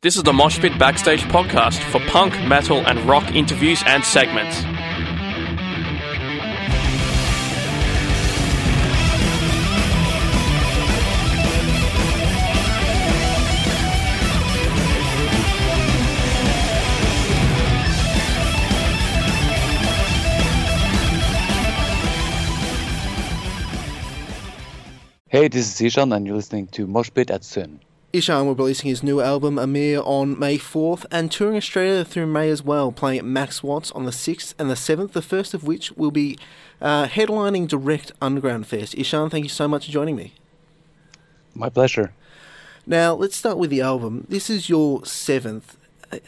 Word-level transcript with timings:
This 0.00 0.14
is 0.14 0.22
the 0.22 0.30
Moshpit 0.30 0.78
Backstage 0.78 1.22
podcast 1.22 1.82
for 1.90 1.98
punk, 2.06 2.32
metal, 2.46 2.86
and 2.86 3.00
rock 3.00 3.34
interviews 3.34 3.82
and 3.84 4.04
segments. 4.04 4.60
Hey, 25.26 25.48
this 25.48 25.66
is 25.66 25.92
Ihsahn, 25.92 26.14
and 26.14 26.24
you're 26.24 26.36
listening 26.36 26.68
to 26.68 26.86
Moshpit 26.86 27.32
at 27.32 27.42
SYN. 27.42 27.80
Ihsahn 28.10 28.46
will 28.46 28.54
be 28.54 28.62
releasing 28.62 28.88
his 28.88 29.02
new 29.02 29.20
album 29.20 29.56
Àmr 29.56 30.02
on 30.06 30.38
May 30.38 30.56
4th 30.56 31.04
and 31.10 31.30
touring 31.30 31.58
Australia 31.58 32.06
through 32.06 32.26
May 32.26 32.48
as 32.48 32.62
well, 32.62 32.90
playing 32.90 33.18
at 33.18 33.24
Max 33.26 33.62
Watts 33.62 33.92
on 33.92 34.06
the 34.06 34.10
6th 34.10 34.54
and 34.58 34.70
the 34.70 34.74
7th, 34.74 35.12
the 35.12 35.20
first 35.20 35.52
of 35.52 35.64
which 35.64 35.92
will 35.92 36.10
be 36.10 36.38
uh, 36.80 37.06
headlining 37.06 37.68
Direct 37.68 38.12
Underground 38.22 38.66
Fest. 38.66 38.96
Ihsahn, 38.96 39.30
thank 39.30 39.44
you 39.44 39.50
so 39.50 39.68
much 39.68 39.84
for 39.84 39.92
joining 39.92 40.16
me. 40.16 40.32
My 41.54 41.68
pleasure. 41.68 42.14
Now, 42.86 43.12
let's 43.12 43.36
start 43.36 43.58
with 43.58 43.68
the 43.68 43.82
album. 43.82 44.26
This 44.30 44.48
is 44.48 44.70
your 44.70 45.04
seventh. 45.04 45.76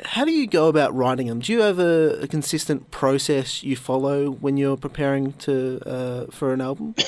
How 0.04 0.26
do 0.26 0.32
you 0.32 0.46
go 0.46 0.68
about 0.68 0.95
writing 0.95 1.28
them? 1.28 1.40
Do 1.40 1.51
you 1.51 1.62
have 1.62 1.78
a, 1.78 2.20
a 2.20 2.28
consistent 2.28 2.90
process 2.90 3.62
you 3.62 3.74
follow 3.74 4.30
when 4.30 4.59
you're 4.59 4.76
preparing 4.76 5.32
to 5.45 5.80
uh, 5.87 6.26
for 6.30 6.52
an 6.52 6.60
album? 6.60 6.95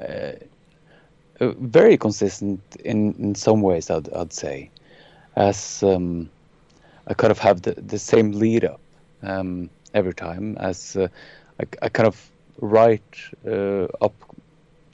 Uh, 0.00 0.04
uh, 0.04 0.32
very 1.50 1.96
consistent 1.96 2.60
in, 2.84 3.14
in 3.18 3.34
some 3.34 3.62
ways, 3.62 3.90
I'd, 3.90 4.12
I'd 4.12 4.32
say, 4.32 4.70
as 5.36 5.82
um, 5.82 6.30
I 7.06 7.14
kind 7.14 7.30
of 7.30 7.38
have 7.38 7.62
the, 7.62 7.72
the 7.72 7.98
same 7.98 8.32
lead 8.32 8.64
up 8.64 8.80
um, 9.22 9.70
every 9.94 10.14
time, 10.14 10.56
as 10.58 10.96
uh, 10.96 11.08
I, 11.60 11.64
I 11.82 11.88
kind 11.88 12.06
of 12.06 12.30
write 12.60 13.18
uh, 13.46 13.86
up 14.00 14.14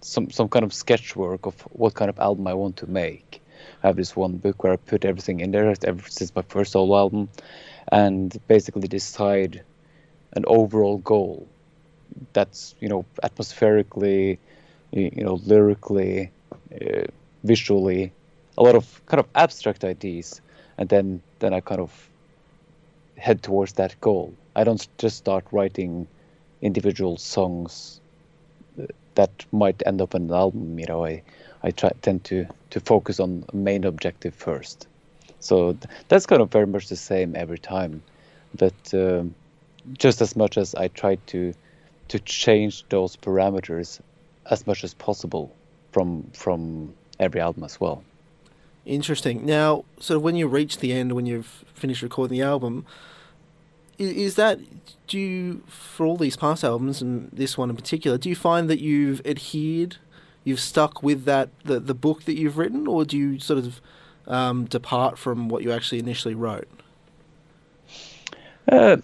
some 0.01 0.31
some 0.31 0.49
kind 0.49 0.65
of 0.65 0.73
sketch 0.73 1.17
work 1.17 1.45
of 1.45 1.61
what 1.73 1.95
kind 1.95 2.09
of 2.09 2.19
album 2.21 2.47
I 2.47 2.55
want 2.55 2.77
to 2.79 2.87
make. 2.87 3.43
I 3.83 3.89
have 3.89 3.97
this 3.97 4.15
one 4.15 4.37
book 4.37 4.63
where 4.63 4.73
I 4.73 4.77
put 4.77 5.05
everything 5.05 5.41
in 5.41 5.51
there 5.51 5.75
ever 5.85 6.09
since 6.09 6.35
my 6.35 6.43
first 6.43 6.73
solo 6.73 6.97
album, 6.97 7.29
and 7.91 8.37
basically 8.47 8.89
decide 8.89 9.63
an 10.35 10.45
overall 10.47 10.99
goal 10.99 11.49
that's 12.33 12.75
you 12.81 12.89
know 12.89 13.05
atmospherically 13.23 14.39
you 14.93 15.25
know, 15.25 15.41
lyrically, 15.45 16.23
uh, 16.23 16.31
visually, 17.45 18.13
a 18.57 18.63
lot 18.63 18.75
of 18.75 19.01
kind 19.07 19.21
of 19.21 19.27
abstract 19.35 19.85
ideas, 19.85 20.41
and 20.77 20.89
then 20.89 21.23
then 21.39 21.55
I 21.55 21.61
kind 21.61 21.81
of 21.81 22.09
head 23.17 23.43
towards 23.43 23.75
that 23.75 24.01
goal. 24.01 24.35
I 24.55 24.65
don't 24.65 24.87
just 24.99 25.17
start 25.17 25.45
writing 25.53 26.07
individual 26.61 27.17
songs 27.17 28.01
uh, 28.81 28.87
that 29.15 29.31
might 29.53 29.83
end 29.87 30.01
up 30.01 30.15
in 30.15 30.23
an 30.23 30.33
album. 30.33 30.79
You 30.79 30.87
know, 30.87 31.05
I 31.05 31.23
I 31.63 31.71
try, 31.71 31.91
tend 32.03 32.25
to 32.25 32.47
to 32.71 32.81
focus 32.81 33.21
on 33.21 33.45
main 33.53 33.85
objective 33.85 34.35
first. 34.35 34.87
So 35.41 35.73
th- 35.73 35.85
that's 36.09 36.27
kind 36.27 36.43
of 36.43 36.51
very 36.51 36.67
much 36.67 36.89
the 36.89 36.97
same 36.97 37.37
every 37.37 37.59
time, 37.59 38.03
but 38.57 38.95
um, 38.95 39.35
just 39.93 40.21
as 40.21 40.37
much 40.37 40.59
as 40.59 40.75
I 40.75 40.89
try 40.89 41.17
to 41.27 41.55
to 42.09 42.19
change 42.21 42.85
those 42.89 43.17
parameters 43.17 44.01
as 44.51 44.67
much 44.67 44.83
as 44.83 44.95
possible 44.95 45.55
from 45.93 46.25
from 46.33 46.95
every 47.19 47.41
album 47.41 47.65
as 47.65 47.81
well. 47.81 48.03
Interesting. 48.85 49.45
Now, 49.45 49.85
sort 50.01 50.17
of 50.17 50.23
when 50.23 50.37
you 50.37 50.49
reach 50.49 50.79
the 50.79 50.93
end, 50.93 51.13
when 51.13 51.27
you've 51.27 51.65
finished 51.75 52.03
recording 52.03 52.39
the 52.39 52.45
album, 52.45 52.87
is, 53.99 54.11
is 54.11 54.35
that 54.37 54.61
do 55.07 55.19
you 55.19 55.63
for 55.67 56.07
all 56.07 56.17
these 56.17 56.37
past 56.37 56.65
albums 56.65 57.03
and 57.03 57.31
this 57.33 57.59
one 57.59 57.71
in 57.71 57.77
particular? 57.77 58.17
Do 58.17 58.29
you 58.29 58.37
find 58.37 58.71
that 58.71 58.81
you've 58.81 59.21
adhered, 59.27 59.97
you've 60.45 60.61
stuck 60.61 61.03
with 61.03 61.25
that 61.25 61.51
the 61.65 61.81
the 61.81 61.95
book 61.95 62.25
that 62.25 62.39
you've 62.39 62.57
written, 62.57 62.87
or 62.87 63.05
do 63.05 63.19
you 63.19 63.39
sort 63.39 63.59
of 63.59 63.81
um, 64.27 64.65
depart 64.67 65.19
from 65.19 65.49
what 65.49 65.63
you 65.63 65.73
actually 65.73 65.99
initially 65.99 66.35
wrote? 66.35 66.69
Uh, 68.71 68.99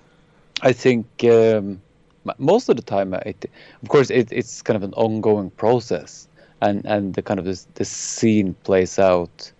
I 0.62 0.72
think. 0.72 1.06
Um, 1.24 1.82
most 2.38 2.68
of 2.68 2.76
the 2.76 2.82
time, 2.82 3.14
it, 3.14 3.44
of 3.82 3.88
course, 3.88 4.10
it, 4.10 4.28
it's 4.32 4.62
kind 4.62 4.76
of 4.76 4.82
an 4.82 4.94
ongoing 4.94 5.50
process, 5.50 6.28
and 6.60 6.84
and 6.86 7.14
the 7.14 7.22
kind 7.22 7.38
of 7.38 7.44
this 7.44 7.66
this 7.74 7.88
scene 7.90 8.54
plays 8.64 8.98
out, 8.98 9.52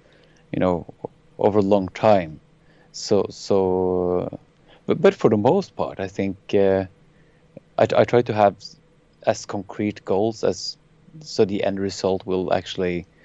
you 0.52 0.60
know, 0.60 0.86
over 1.38 1.58
a 1.58 1.62
long 1.62 1.88
time. 1.88 2.40
So 2.92 3.26
so, 3.30 4.38
but 4.86 5.00
but 5.00 5.14
for 5.14 5.30
the 5.30 5.36
most 5.36 5.76
part, 5.76 6.00
I 6.00 6.08
think 6.08 6.36
uh, 6.54 6.84
I 7.78 7.86
I 7.96 8.04
try 8.04 8.22
to 8.22 8.32
have 8.34 8.56
as 9.26 9.46
concrete 9.46 10.04
goals 10.04 10.44
as 10.44 10.76
so 11.20 11.44
the 11.44 11.64
end 11.64 11.80
result 11.80 12.26
will 12.26 12.52
actually 12.52 13.00
uh, 13.00 13.15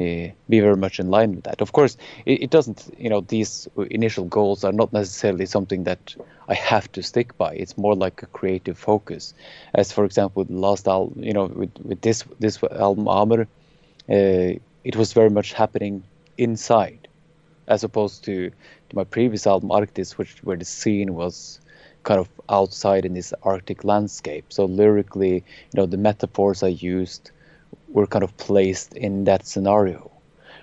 be 0.00 0.60
very 0.60 0.76
much 0.76 0.98
in 0.98 1.10
line 1.10 1.34
with 1.34 1.44
that. 1.44 1.60
Of 1.60 1.72
course, 1.72 1.96
it, 2.24 2.44
it, 2.44 2.50
doesn't. 2.50 2.94
You 2.98 3.10
know, 3.10 3.20
these 3.20 3.68
initial 3.90 4.24
goals 4.24 4.64
are 4.64 4.72
not 4.72 4.92
necessarily 4.92 5.46
something 5.46 5.84
that 5.84 6.14
I 6.48 6.54
have 6.54 6.90
to 6.92 7.02
stick 7.02 7.36
by. 7.36 7.54
It's 7.54 7.76
more 7.76 7.94
like 7.94 8.22
a 8.22 8.26
creative 8.26 8.78
focus. 8.78 9.34
As 9.74 9.92
for 9.92 10.04
example, 10.06 10.42
with 10.42 10.50
last 10.50 10.88
album, 10.88 11.22
you 11.22 11.34
know, 11.34 11.46
with, 11.46 11.76
with 11.84 12.00
this 12.00 12.24
this 12.38 12.62
album 12.62 13.04
Àmr, 13.04 13.42
uh, 13.42 14.58
it 14.84 14.96
was 14.96 15.12
very 15.12 15.30
much 15.30 15.52
happening 15.52 16.02
inside, 16.38 17.06
as 17.68 17.84
opposed 17.84 18.24
to, 18.24 18.50
to 18.88 18.96
my 18.96 19.04
previous 19.04 19.46
album 19.46 19.68
Arktis, 19.68 20.16
which 20.16 20.42
where 20.42 20.56
the 20.56 20.64
scene 20.64 21.14
was 21.14 21.60
kind 22.04 22.20
of 22.20 22.28
outside 22.48 23.04
in 23.04 23.12
this 23.12 23.34
Arctic 23.42 23.84
landscape. 23.84 24.46
So 24.48 24.64
lyrically, 24.64 25.34
you 25.34 25.76
know, 25.76 25.84
the 25.84 25.98
metaphors 25.98 26.62
I 26.62 26.68
used 26.68 27.30
were 27.92 28.06
kind 28.06 28.24
of 28.24 28.36
placed 28.36 28.94
in 28.94 29.24
that 29.24 29.46
scenario. 29.46 30.10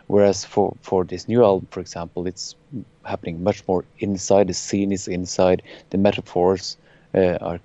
Whereas 0.08 0.46
for, 0.46 0.76
for 0.82 1.04
this 1.04 1.28
new 1.28 1.44
album, 1.44 1.68
for 1.72 1.82
example, 1.82 2.28
it's 2.28 2.56
happening 3.04 3.44
much 3.44 3.68
more 3.68 3.84
inside. 4.00 4.48
The 4.48 4.54
scene 4.54 4.92
is 4.92 5.08
inside. 5.08 5.62
The 5.90 5.98
metaphors 5.98 6.78
uh, 7.14 7.38
are 7.42 7.60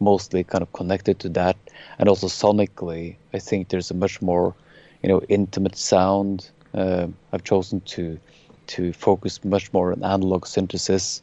mostly 0.00 0.42
kind 0.44 0.62
of 0.62 0.72
connected 0.72 1.18
to 1.20 1.28
that, 1.30 1.56
and 1.98 2.08
also 2.08 2.26
sonically, 2.26 3.16
I 3.32 3.38
think 3.38 3.68
there's 3.68 3.90
a 3.90 3.94
much 3.94 4.20
more, 4.20 4.54
you 5.02 5.08
know, 5.08 5.20
intimate 5.28 5.76
sound. 5.76 6.50
Uh, 6.74 7.06
I've 7.32 7.44
chosen 7.44 7.80
to 7.82 8.18
to 8.66 8.92
focus 8.92 9.44
much 9.44 9.72
more 9.72 9.92
on 9.92 10.02
analog 10.02 10.46
synthesis 10.46 11.22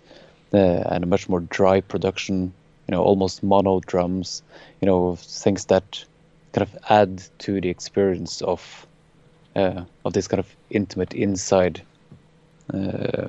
uh, 0.54 0.58
and 0.92 1.04
a 1.04 1.08
much 1.08 1.28
more 1.28 1.42
dry 1.42 1.82
production. 1.82 2.54
You 2.88 2.96
know, 2.96 3.04
almost 3.04 3.44
mono 3.44 3.82
drums. 3.82 4.42
You 4.80 4.86
know, 4.86 5.16
things 5.18 5.66
that 5.66 6.06
kind 6.54 6.68
of 6.68 6.78
add 6.90 7.24
to 7.40 7.62
the 7.62 7.70
experience 7.70 8.42
of 8.42 8.88
uh, 9.56 9.84
of 10.06 10.14
this 10.14 10.28
kind 10.28 10.40
of 10.40 10.56
intimate 10.70 11.14
inside 11.14 11.82
uh, 12.74 13.28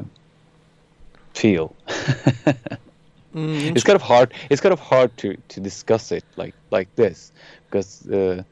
feel. 1.35 1.75
mm, 3.35 3.75
it's 3.75 3.85
kind 3.85 3.97
of 3.97 4.03
hard. 4.03 4.33
It's 4.51 4.61
kind 4.61 4.73
of 4.73 4.81
hard 4.81 5.17
to, 5.19 5.37
to 5.49 5.61
discuss 5.61 6.13
it 6.13 6.25
like 6.37 6.55
like 6.71 6.95
this 6.97 7.33
because 7.69 8.07
uh, 8.09 8.43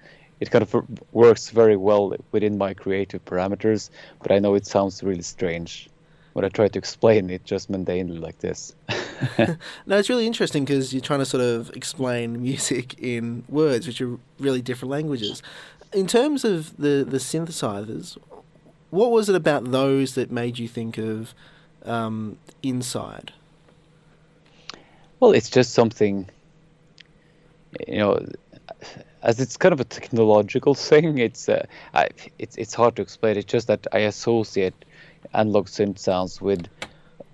it 0.41 0.51
kind 0.51 0.63
of 0.63 0.75
works 1.13 1.51
very 1.51 1.77
well 1.77 2.15
within 2.33 2.59
my 2.59 2.75
creative 2.75 3.25
parameters. 3.25 3.91
But 4.23 4.33
I 4.33 4.39
know 4.39 4.55
it 4.55 4.67
sounds 4.67 5.03
really 5.03 5.23
strange 5.23 5.89
when 6.33 6.45
I 6.45 6.49
try 6.49 6.69
to 6.69 6.79
explain 6.79 7.31
it 7.31 7.45
just 7.45 7.71
mundanely 7.71 8.21
like 8.21 8.39
this. 8.39 8.75
no, 9.87 9.99
it's 9.99 10.09
really 10.09 10.27
interesting 10.27 10.65
because 10.65 10.93
you're 10.93 11.01
trying 11.01 11.19
to 11.21 11.27
sort 11.27 11.43
of 11.43 11.71
explain 11.77 12.43
music 12.43 12.99
in 12.99 13.45
words, 13.49 13.87
which 13.87 14.01
are 14.01 14.19
really 14.39 14.63
different 14.63 14.91
languages. 14.91 15.43
In 15.93 16.07
terms 16.07 16.45
of 16.45 16.77
the, 16.77 17.05
the 17.07 17.19
synthesizers, 17.19 18.17
what 18.91 19.11
was 19.11 19.29
it 19.29 19.35
about 19.35 19.71
those 19.71 20.15
that 20.15 20.31
made 20.31 20.59
you 20.59 20.69
think 20.69 20.99
of 20.99 21.35
um, 21.84 22.39
Inside? 22.63 23.33
Well, 25.21 25.33
it's 25.33 25.51
just 25.51 25.75
something, 25.75 26.28
you 27.87 27.99
know, 27.99 28.27
as 29.23 29.39
it's 29.39 29.57
kind 29.57 29.73
of 29.73 29.81
a 29.81 29.84
technological 29.84 30.75
thing. 30.89 31.19
It's 31.19 31.49
uh, 31.49 31.66
I, 31.95 32.09
it's 32.39 32.57
it's 32.57 32.75
hard 32.75 32.97
to 32.97 33.03
explain. 33.03 33.37
It's 33.37 33.51
just 33.51 33.66
that 33.66 33.87
I 33.93 34.01
associate 34.01 34.75
analog 35.34 35.66
synth 35.66 35.99
sounds 35.99 36.41
with 36.41 36.66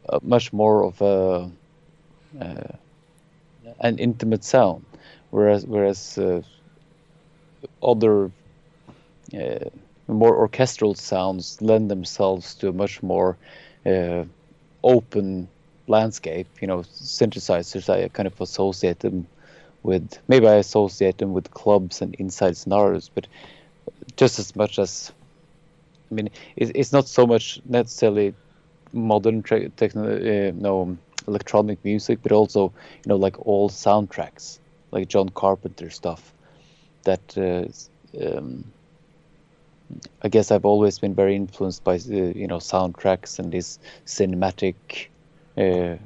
uh, 0.08 0.18
much 0.22 0.52
more 0.52 0.84
of 0.84 1.00
a 1.00 1.50
an 3.80 3.98
intimate 3.98 4.44
sound, 4.44 4.84
whereas 5.30 5.66
whereas 5.66 6.18
uh, 6.18 6.42
other 7.82 8.30
uh, 9.34 9.68
more 10.08 10.36
orchestral 10.36 10.94
sounds 10.94 11.60
lend 11.60 11.90
themselves 11.90 12.54
to 12.56 12.68
a 12.68 12.72
much 12.72 13.02
more 13.02 13.36
uh, 13.84 14.24
open 14.84 15.48
landscape. 15.88 16.48
You 16.60 16.68
know, 16.68 16.78
synthesizers 16.78 17.88
I 17.88 18.08
kind 18.08 18.26
of 18.26 18.40
associate 18.40 19.00
them 19.00 19.26
with. 19.82 20.18
Maybe 20.28 20.46
I 20.46 20.54
associate 20.54 21.18
them 21.18 21.32
with 21.32 21.50
clubs 21.50 22.02
and 22.02 22.14
inside 22.16 22.56
scenarios, 22.56 23.10
but 23.14 23.26
just 24.16 24.38
as 24.38 24.54
much 24.56 24.78
as 24.78 25.12
I 26.10 26.14
mean, 26.14 26.30
it's, 26.56 26.70
it's 26.74 26.92
not 26.92 27.08
so 27.08 27.26
much 27.26 27.60
necessarily 27.64 28.34
modern 28.92 29.42
techno, 29.42 30.16
uh, 30.16 30.52
no 30.54 30.96
electronic 31.28 31.84
music, 31.84 32.20
but 32.22 32.32
also 32.32 32.72
you 33.04 33.08
know 33.08 33.16
like 33.16 33.38
all 33.46 33.68
soundtracks, 33.70 34.58
like 34.92 35.08
John 35.08 35.28
Carpenter 35.30 35.90
stuff. 35.90 36.34
That 37.04 37.36
uh, 37.38 37.66
um, 38.38 38.72
I 40.22 40.28
guess 40.28 40.50
I've 40.50 40.64
always 40.64 40.98
been 40.98 41.14
very 41.14 41.36
influenced 41.36 41.84
by 41.84 41.98
the 41.98 42.32
you 42.36 42.46
know 42.46 42.58
soundtracks 42.58 43.38
and 43.38 43.52
these 43.52 43.78
cinematic 44.06 44.76
uh, 45.56 45.96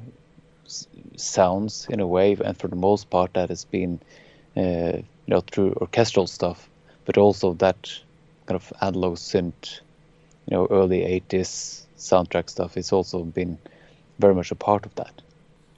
s- 0.65 0.87
sounds 1.17 1.87
in 1.89 1.99
a 1.99 2.07
way, 2.07 2.33
and 2.43 2.57
for 2.57 2.67
the 2.67 2.75
most 2.75 3.09
part 3.09 3.33
that 3.33 3.49
has 3.49 3.65
been 3.65 3.99
uh, 4.57 4.97
you 4.97 5.27
know 5.27 5.41
through 5.41 5.73
orchestral 5.81 6.27
stuff, 6.27 6.69
but 7.05 7.17
also 7.17 7.53
that 7.55 7.89
kind 8.47 8.55
of 8.55 8.71
analog 8.81 9.15
synth, 9.17 9.81
you 10.47 10.55
know, 10.57 10.67
early 10.69 11.03
'80s 11.03 11.87
soundtrack 11.97 12.49
stuff. 12.49 12.77
It's 12.77 12.93
also 12.93 13.23
been 13.23 13.57
very 14.21 14.35
much 14.35 14.51
a 14.51 14.55
part 14.55 14.85
of 14.85 14.93
that. 14.95 15.21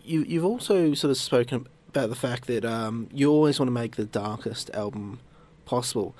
You, 0.03 0.23
you've 0.23 0.45
also 0.45 0.93
sort 0.93 1.11
of 1.11 1.17
spoken 1.17 1.67
about 1.89 2.09
the 2.09 2.15
fact 2.15 2.47
that 2.47 2.65
um, 2.65 3.07
you 3.13 3.31
always 3.31 3.59
want 3.59 3.67
to 3.67 3.71
make 3.73 3.95
the 3.95 4.05
darkest 4.05 4.69
album 4.73 5.19
possible. 5.65 6.13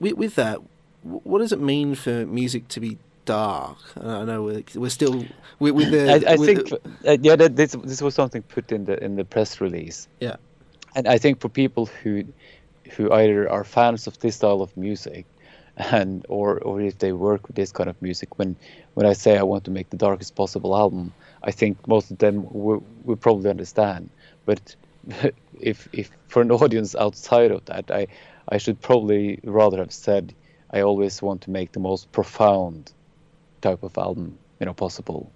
With, 0.00 0.14
with 0.14 0.34
that, 0.36 0.58
what 1.02 1.38
does 1.38 1.52
it 1.52 1.60
mean 1.60 1.94
for 1.94 2.26
music 2.26 2.68
to 2.68 2.80
be 2.80 2.98
dark? 3.26 3.76
I 4.00 4.24
know 4.24 4.42
we're, 4.42 4.62
we're 4.74 4.88
still 4.90 5.24
with, 5.58 5.74
with 5.74 5.90
the. 5.90 6.10
I, 6.10 6.32
I 6.34 6.36
think 6.36 6.68
the- 6.70 6.80
uh, 7.12 7.16
yeah, 7.20 7.36
that, 7.36 7.56
this 7.56 7.72
this 7.84 8.00
was 8.02 8.14
something 8.14 8.42
put 8.42 8.72
in 8.72 8.84
the 8.86 9.02
in 9.04 9.16
the 9.16 9.24
press 9.24 9.60
release. 9.60 10.08
Yeah. 10.20 10.36
and 10.94 11.06
I 11.06 11.18
think 11.18 11.40
for 11.40 11.48
people 11.48 11.86
who 12.02 12.24
who 12.96 13.12
either 13.12 13.50
are 13.50 13.64
fans 13.64 14.06
of 14.06 14.18
this 14.20 14.36
style 14.36 14.62
of 14.62 14.74
music 14.76 15.26
and 15.76 16.24
or 16.28 16.58
or 16.60 16.80
if 16.80 16.98
they 16.98 17.12
work 17.12 17.46
with 17.48 17.56
this 17.56 17.72
kind 17.72 17.88
of 17.90 18.00
music 18.00 18.38
when 18.38 18.56
when 18.94 19.06
I 19.06 19.12
say 19.14 19.36
I 19.36 19.42
want 19.42 19.64
to 19.64 19.70
make 19.70 19.90
the 19.90 19.96
darkest 19.96 20.34
possible 20.34 20.74
album 20.76 21.12
I 21.42 21.50
think 21.50 21.86
most 21.86 22.10
of 22.10 22.18
them 22.18 22.46
will, 22.50 22.84
probably 23.20 23.50
understand. 23.50 24.10
But 24.44 24.76
if 25.60 25.88
if 25.92 26.10
for 26.28 26.42
an 26.42 26.50
audience 26.62 26.94
outside 26.94 27.50
of 27.50 27.64
that 27.66 27.90
I 27.90 28.08
I 28.48 28.58
should 28.58 28.80
probably 28.80 29.40
rather 29.44 29.78
have 29.78 29.92
said 29.92 30.34
I 30.70 30.80
always 30.80 31.22
want 31.22 31.42
to 31.42 31.50
make 31.50 31.72
the 31.72 31.80
most 31.80 32.10
profound 32.12 32.92
type 33.60 33.82
of 33.82 33.96
album 33.98 34.38
you 34.60 34.66
know 34.66 34.74
possible. 34.74 35.30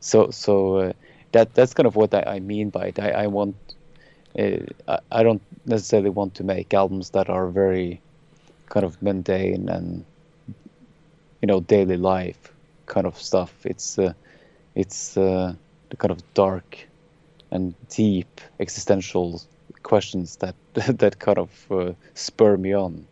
So 0.00 0.30
so 0.30 0.76
uh, 0.76 0.92
that 1.32 1.54
that's 1.54 1.74
kind 1.74 1.86
of 1.86 1.96
what 1.96 2.14
I, 2.14 2.22
I 2.36 2.40
mean 2.40 2.70
by 2.70 2.86
it. 2.86 2.98
I, 2.98 3.10
I 3.10 3.26
want 3.26 3.56
uh, 4.38 4.58
I, 4.88 4.98
I 5.10 5.22
don't 5.22 5.42
necessarily 5.66 6.10
want 6.10 6.34
to 6.36 6.44
make 6.44 6.74
albums 6.74 7.10
that 7.10 7.28
are 7.28 7.48
very 7.48 8.00
kind 8.68 8.84
of 8.84 9.00
mundane 9.02 9.68
and 9.68 10.04
you 11.40 11.46
know 11.46 11.60
daily 11.60 11.96
life 11.96 12.52
kind 12.86 13.06
of 13.06 13.20
stuff. 13.20 13.52
It's 13.64 13.98
uh, 13.98 14.14
it's 14.74 15.16
uh, 15.16 15.54
the 15.90 15.96
kind 15.96 16.10
of 16.10 16.34
dark 16.34 16.86
and 17.50 17.74
deep 17.88 18.40
existential 18.60 19.40
questions 19.82 20.36
that 20.36 20.54
that 20.74 21.18
kind 21.18 21.38
of 21.38 21.50
uh, 21.70 21.92
spur 22.14 22.56
me 22.56 22.72
on, 22.74 23.06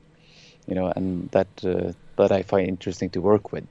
you 0.67 0.75
know, 0.75 0.93
and 0.95 1.31
that 1.31 1.49
uh, 1.65 1.93
that 2.17 2.33
I 2.33 2.43
find 2.43 2.69
interesting 2.69 3.11
to 3.11 3.21
work 3.21 3.53
with. 3.53 3.67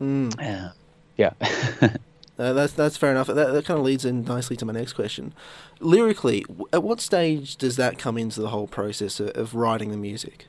Mm. 0.00 0.32
Uh, 0.40 0.72
yeah. 1.16 1.32
Uh, 2.36 2.52
that's 2.52 2.72
that's 2.72 2.96
fair 2.96 3.12
enough. 3.12 3.28
That, 3.28 3.52
that 3.52 3.64
kind 3.64 3.78
of 3.78 3.86
leads 3.86 4.04
in 4.04 4.24
nicely 4.24 4.56
to 4.56 4.64
my 4.64 4.72
next 4.72 4.94
question. 4.94 5.32
Lyrically, 5.78 6.44
at 6.72 6.82
what 6.82 7.00
stage 7.00 7.54
does 7.56 7.76
that 7.76 7.96
come 7.96 8.18
into 8.18 8.40
the 8.40 8.48
whole 8.48 8.66
process 8.66 9.20
of, 9.20 9.28
of 9.36 9.54
writing 9.54 9.92
the 9.92 9.96
music? 9.96 10.48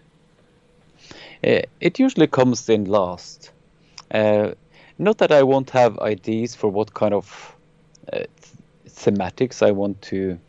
Uh, 1.45 1.61
it 1.79 1.99
usually 1.99 2.25
comes 2.25 2.67
in 2.69 2.85
last. 2.85 3.51
Not 4.97 5.17
that 5.17 5.31
I 5.31 5.43
won't 5.43 5.69
have 5.71 5.99
ideas 5.99 6.55
for 6.55 6.69
what 6.69 6.93
kind 6.93 7.13
of 7.13 7.55
uh, 8.11 8.19
thematics 8.87 9.61
I 9.61 9.71
want 9.71 10.01
to 10.03 10.39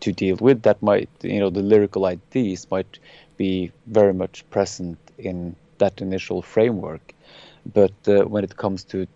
to 0.00 0.12
deal 0.12 0.36
with. 0.40 0.62
That 0.62 0.82
might, 0.82 1.08
you 1.22 1.38
know, 1.38 1.50
the 1.50 1.62
lyrical 1.62 2.06
ideas 2.06 2.66
might 2.70 2.98
be 3.36 3.70
very 3.86 4.12
much 4.12 4.48
present 4.50 4.98
in 5.16 5.54
that 5.78 6.00
initial 6.00 6.42
framework. 6.42 7.14
But 7.72 7.92
uh, 8.08 8.24
when 8.24 8.42
it 8.42 8.56
comes 8.56 8.82
to, 8.84 9.06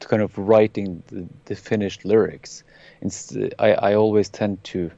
to 0.00 0.08
kind 0.08 0.22
of 0.22 0.36
writing 0.38 1.02
the, 1.08 1.28
the 1.44 1.54
finished 1.54 2.06
lyrics, 2.06 2.64
I, 3.58 3.72
I 3.72 3.94
always 3.94 4.30
tend 4.30 4.64
to 4.64 4.90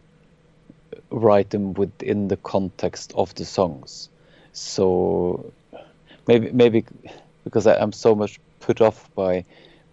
write 1.11 1.51
them 1.51 1.75
within 1.75 2.29
the 2.29 2.37
context 2.37 3.13
of 3.17 3.35
the 3.35 3.45
songs. 3.45 4.09
So 4.53 5.53
maybe 6.29 6.53
maybe 6.53 6.85
because 7.43 7.67
I, 7.67 7.75
I'm 7.77 7.93
so 7.93 8.15
much 8.15 8.39
put 8.67 8.81
off 8.81 9.09
by 9.15 9.45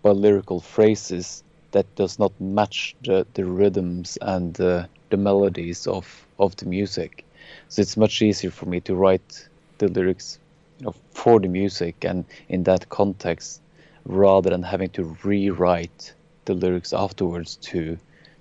by 0.01 0.11
lyrical 0.11 0.59
phrases 0.59 1.43
that 1.71 1.95
does 1.95 2.19
not 2.19 2.31
match 2.39 2.95
the, 3.03 3.25
the 3.33 3.45
rhythms 3.45 4.17
and 4.21 4.59
uh, 4.59 4.85
the 5.09 5.17
melodies 5.17 5.87
of, 5.87 6.25
of 6.39 6.55
the 6.57 6.65
music. 6.65 7.25
So 7.69 7.81
it's 7.81 7.97
much 7.97 8.21
easier 8.21 8.51
for 8.51 8.65
me 8.65 8.79
to 8.81 8.95
write 8.95 9.47
the 9.77 9.87
lyrics 9.87 10.39
you 10.79 10.85
know, 10.85 10.95
for 11.11 11.39
the 11.39 11.47
music 11.47 12.03
and 12.03 12.25
in 12.49 12.63
that 12.63 12.89
context 12.89 13.61
rather 14.05 14.49
than 14.49 14.63
having 14.63 14.89
to 14.89 15.15
rewrite 15.23 16.13
the 16.45 16.53
lyrics 16.53 16.93
afterwards 16.93 17.57
to 17.57 17.97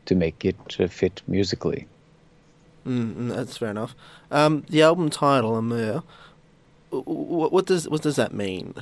to 0.06 0.14
make 0.14 0.44
it 0.44 0.56
uh, 0.80 0.86
fit 0.86 1.22
musically. 1.28 1.86
Mm, 2.86 3.14
mm, 3.14 3.28
that's 3.28 3.58
fair 3.58 3.68
enough. 3.68 3.94
Um, 4.30 4.64
the 4.70 4.82
album 4.82 5.10
title, 5.10 5.52
Àmr. 5.52 6.02
What, 6.90 7.52
what 7.52 7.66
does 7.66 7.88
what 7.88 8.02
does 8.02 8.16
that 8.16 8.32
mean? 8.32 8.74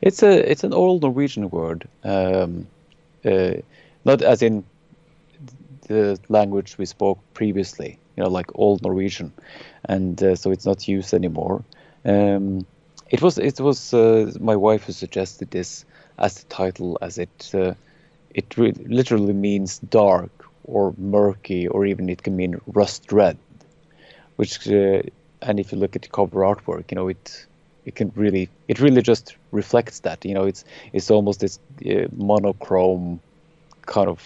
It's 0.00 0.22
a 0.22 0.50
it's 0.50 0.64
an 0.64 0.72
old 0.72 1.02
Norwegian 1.02 1.50
word, 1.50 1.88
um, 2.04 2.66
uh, 3.24 3.54
not 4.04 4.22
as 4.22 4.42
in 4.42 4.64
the 5.88 6.18
language 6.28 6.78
we 6.78 6.86
spoke 6.86 7.18
previously. 7.34 7.98
You 8.16 8.24
know, 8.24 8.30
like 8.30 8.46
old 8.54 8.82
Norwegian, 8.82 9.32
and 9.84 10.22
uh, 10.22 10.36
so 10.36 10.50
it's 10.50 10.66
not 10.66 10.88
used 10.88 11.14
anymore. 11.14 11.62
Um, 12.04 12.66
it 13.10 13.22
was 13.22 13.38
it 13.38 13.60
was 13.60 13.92
uh, 13.94 14.32
my 14.40 14.56
wife 14.56 14.84
who 14.84 14.92
suggested 14.92 15.50
this 15.50 15.84
as 16.18 16.42
the 16.42 16.46
title, 16.48 16.98
as 17.02 17.18
it 17.18 17.50
uh, 17.54 17.74
it 18.34 18.56
re- 18.56 18.72
literally 18.72 19.32
means 19.32 19.78
dark 19.78 20.30
or 20.64 20.94
murky, 20.98 21.68
or 21.68 21.86
even 21.86 22.08
it 22.08 22.22
can 22.22 22.36
mean 22.36 22.60
rust 22.66 23.12
red, 23.12 23.38
which 24.36 24.66
uh, 24.68 25.02
and 25.42 25.60
if 25.60 25.72
you 25.72 25.78
look 25.78 25.96
at 25.96 26.02
the 26.02 26.08
cover 26.08 26.40
artwork, 26.40 26.90
you 26.90 26.96
know 26.96 27.08
it 27.08 27.46
it 27.86 27.94
can 27.94 28.12
really 28.16 28.50
it 28.68 28.80
really 28.80 29.00
just 29.00 29.36
reflects 29.52 30.00
that. 30.00 30.24
You 30.24 30.34
know, 30.34 30.44
it's 30.44 30.64
it's 30.92 31.10
almost 31.10 31.40
this 31.40 31.58
uh, 31.86 32.08
monochrome 32.14 33.20
kind 33.86 34.08
of 34.08 34.20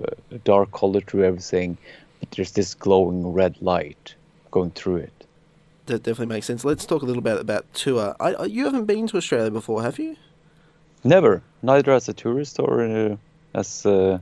uh, 0.00 0.38
dark 0.44 0.70
color 0.70 1.00
through 1.00 1.24
everything, 1.24 1.76
but 2.20 2.30
there's 2.30 2.52
this 2.52 2.74
glowing 2.74 3.32
red 3.32 3.60
light 3.60 4.14
going 4.50 4.70
through 4.70 4.96
it. 4.96 5.12
That 5.86 6.02
definitely 6.02 6.34
makes 6.34 6.46
sense. 6.46 6.64
Let's 6.64 6.86
talk 6.86 7.02
a 7.02 7.04
little 7.04 7.20
bit 7.20 7.38
about 7.38 7.70
tour. 7.74 8.16
I, 8.18 8.44
you 8.44 8.64
haven't 8.64 8.86
been 8.86 9.06
to 9.08 9.18
Australia 9.18 9.50
before, 9.50 9.82
have 9.82 9.98
you? 9.98 10.16
Never, 11.02 11.42
neither 11.62 11.92
as 11.92 12.08
a 12.08 12.14
tourist 12.14 12.58
or 12.58 12.82
uh, 12.82 13.16
as 13.52 13.84
uh, 13.84 14.18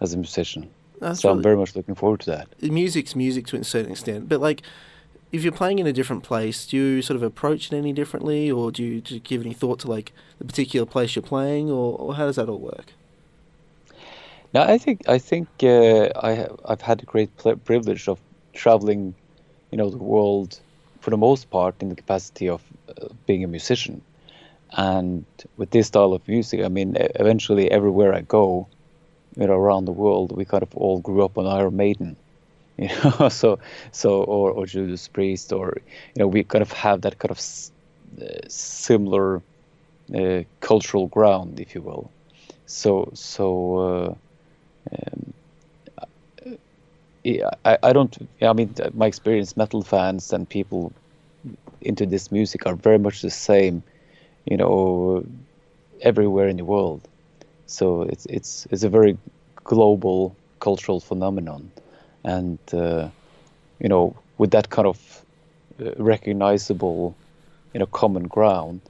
as 0.00 0.14
a 0.14 0.16
musician. 0.16 0.70
That's 1.00 1.20
so 1.20 1.30
I'm 1.30 1.42
very 1.42 1.56
much 1.56 1.74
looking 1.74 1.96
forward 1.96 2.20
to 2.20 2.30
that. 2.30 2.62
music's 2.62 3.16
music 3.16 3.46
to 3.48 3.56
a 3.56 3.64
certain 3.64 3.90
extent, 3.90 4.28
but 4.28 4.40
like, 4.40 4.62
if 5.32 5.42
you're 5.42 5.52
playing 5.52 5.78
in 5.78 5.86
a 5.86 5.92
different 5.92 6.22
place, 6.22 6.66
do 6.66 6.76
you 6.76 7.02
sort 7.02 7.16
of 7.16 7.22
approach 7.22 7.72
it 7.72 7.76
any 7.76 7.92
differently, 7.92 8.50
or 8.50 8.70
do 8.70 8.84
you, 8.84 9.00
do 9.00 9.14
you 9.14 9.20
give 9.20 9.40
any 9.40 9.54
thought 9.54 9.80
to 9.80 9.90
like 9.90 10.12
the 10.38 10.44
particular 10.44 10.86
place 10.86 11.16
you're 11.16 11.22
playing, 11.22 11.70
or, 11.70 11.96
or 11.98 12.14
how 12.14 12.26
does 12.26 12.36
that 12.36 12.50
all 12.50 12.58
work? 12.58 12.92
Now, 14.52 14.64
I 14.64 14.76
think 14.76 15.08
I 15.08 15.16
think 15.16 15.48
uh, 15.62 16.10
I 16.20 16.32
have, 16.32 16.60
I've 16.66 16.82
had 16.82 16.98
the 17.00 17.06
great 17.06 17.34
pl- 17.38 17.56
privilege 17.56 18.06
of 18.06 18.20
traveling, 18.52 19.14
you 19.70 19.78
know, 19.78 19.88
the 19.88 19.96
world 19.96 20.60
for 21.00 21.08
the 21.08 21.16
most 21.16 21.48
part 21.48 21.74
in 21.80 21.88
the 21.88 21.94
capacity 21.94 22.50
of 22.50 22.60
uh, 22.90 23.08
being 23.26 23.42
a 23.42 23.48
musician, 23.48 24.02
and 24.72 25.24
with 25.56 25.70
this 25.70 25.86
style 25.86 26.12
of 26.12 26.28
music, 26.28 26.60
I 26.60 26.68
mean, 26.68 26.96
eventually 26.98 27.70
everywhere 27.70 28.12
I 28.12 28.20
go, 28.20 28.66
you 29.36 29.46
know, 29.46 29.54
around 29.54 29.86
the 29.86 29.92
world, 29.92 30.36
we 30.36 30.44
kind 30.44 30.62
of 30.62 30.76
all 30.76 31.00
grew 31.00 31.24
up 31.24 31.38
on 31.38 31.46
Iron 31.46 31.76
Maiden, 31.76 32.16
you 32.78 32.88
know, 33.20 33.28
so 33.28 33.58
so 33.92 34.22
or 34.24 34.50
or 34.52 34.66
Judas 34.66 35.08
Priest, 35.08 35.52
or 35.52 35.74
you 36.14 36.20
know, 36.20 36.28
we 36.28 36.44
kind 36.44 36.62
of 36.62 36.72
have 36.72 37.02
that 37.02 37.18
kind 37.18 37.30
of 37.30 37.38
s- 37.38 37.72
uh, 38.20 38.24
similar 38.48 39.42
uh, 40.14 40.42
cultural 40.60 41.08
ground, 41.08 41.60
if 41.60 41.74
you 41.74 41.82
will. 41.82 42.12
So 42.66 43.10
so. 43.14 43.76
Uh, 43.78 44.14
um, 44.92 45.34
I, 47.64 47.78
I 47.82 47.92
don't. 47.92 48.16
I 48.40 48.52
mean, 48.52 48.74
my 48.94 49.06
experience, 49.06 49.56
metal 49.56 49.82
fans 49.82 50.32
and 50.32 50.48
people 50.48 50.92
into 51.80 52.06
this 52.06 52.30
music 52.32 52.66
are 52.66 52.74
very 52.74 52.98
much 52.98 53.22
the 53.22 53.30
same, 53.30 53.82
you 54.46 54.56
know, 54.56 55.24
everywhere 56.02 56.48
in 56.48 56.56
the 56.56 56.64
world. 56.64 57.08
So 57.66 58.02
it's 58.02 58.26
it's 58.26 58.66
it's 58.70 58.82
a 58.84 58.88
very 58.88 59.18
global 59.64 60.36
cultural 60.60 61.00
phenomenon, 61.00 61.72
and 62.24 62.58
uh, 62.72 63.08
you 63.80 63.88
know, 63.88 64.14
with 64.38 64.50
that 64.52 64.70
kind 64.70 64.86
of 64.86 65.24
uh, 65.80 65.90
recognizable, 65.96 67.14
you 67.72 67.80
know, 67.80 67.86
common 67.86 68.28
ground, 68.28 68.80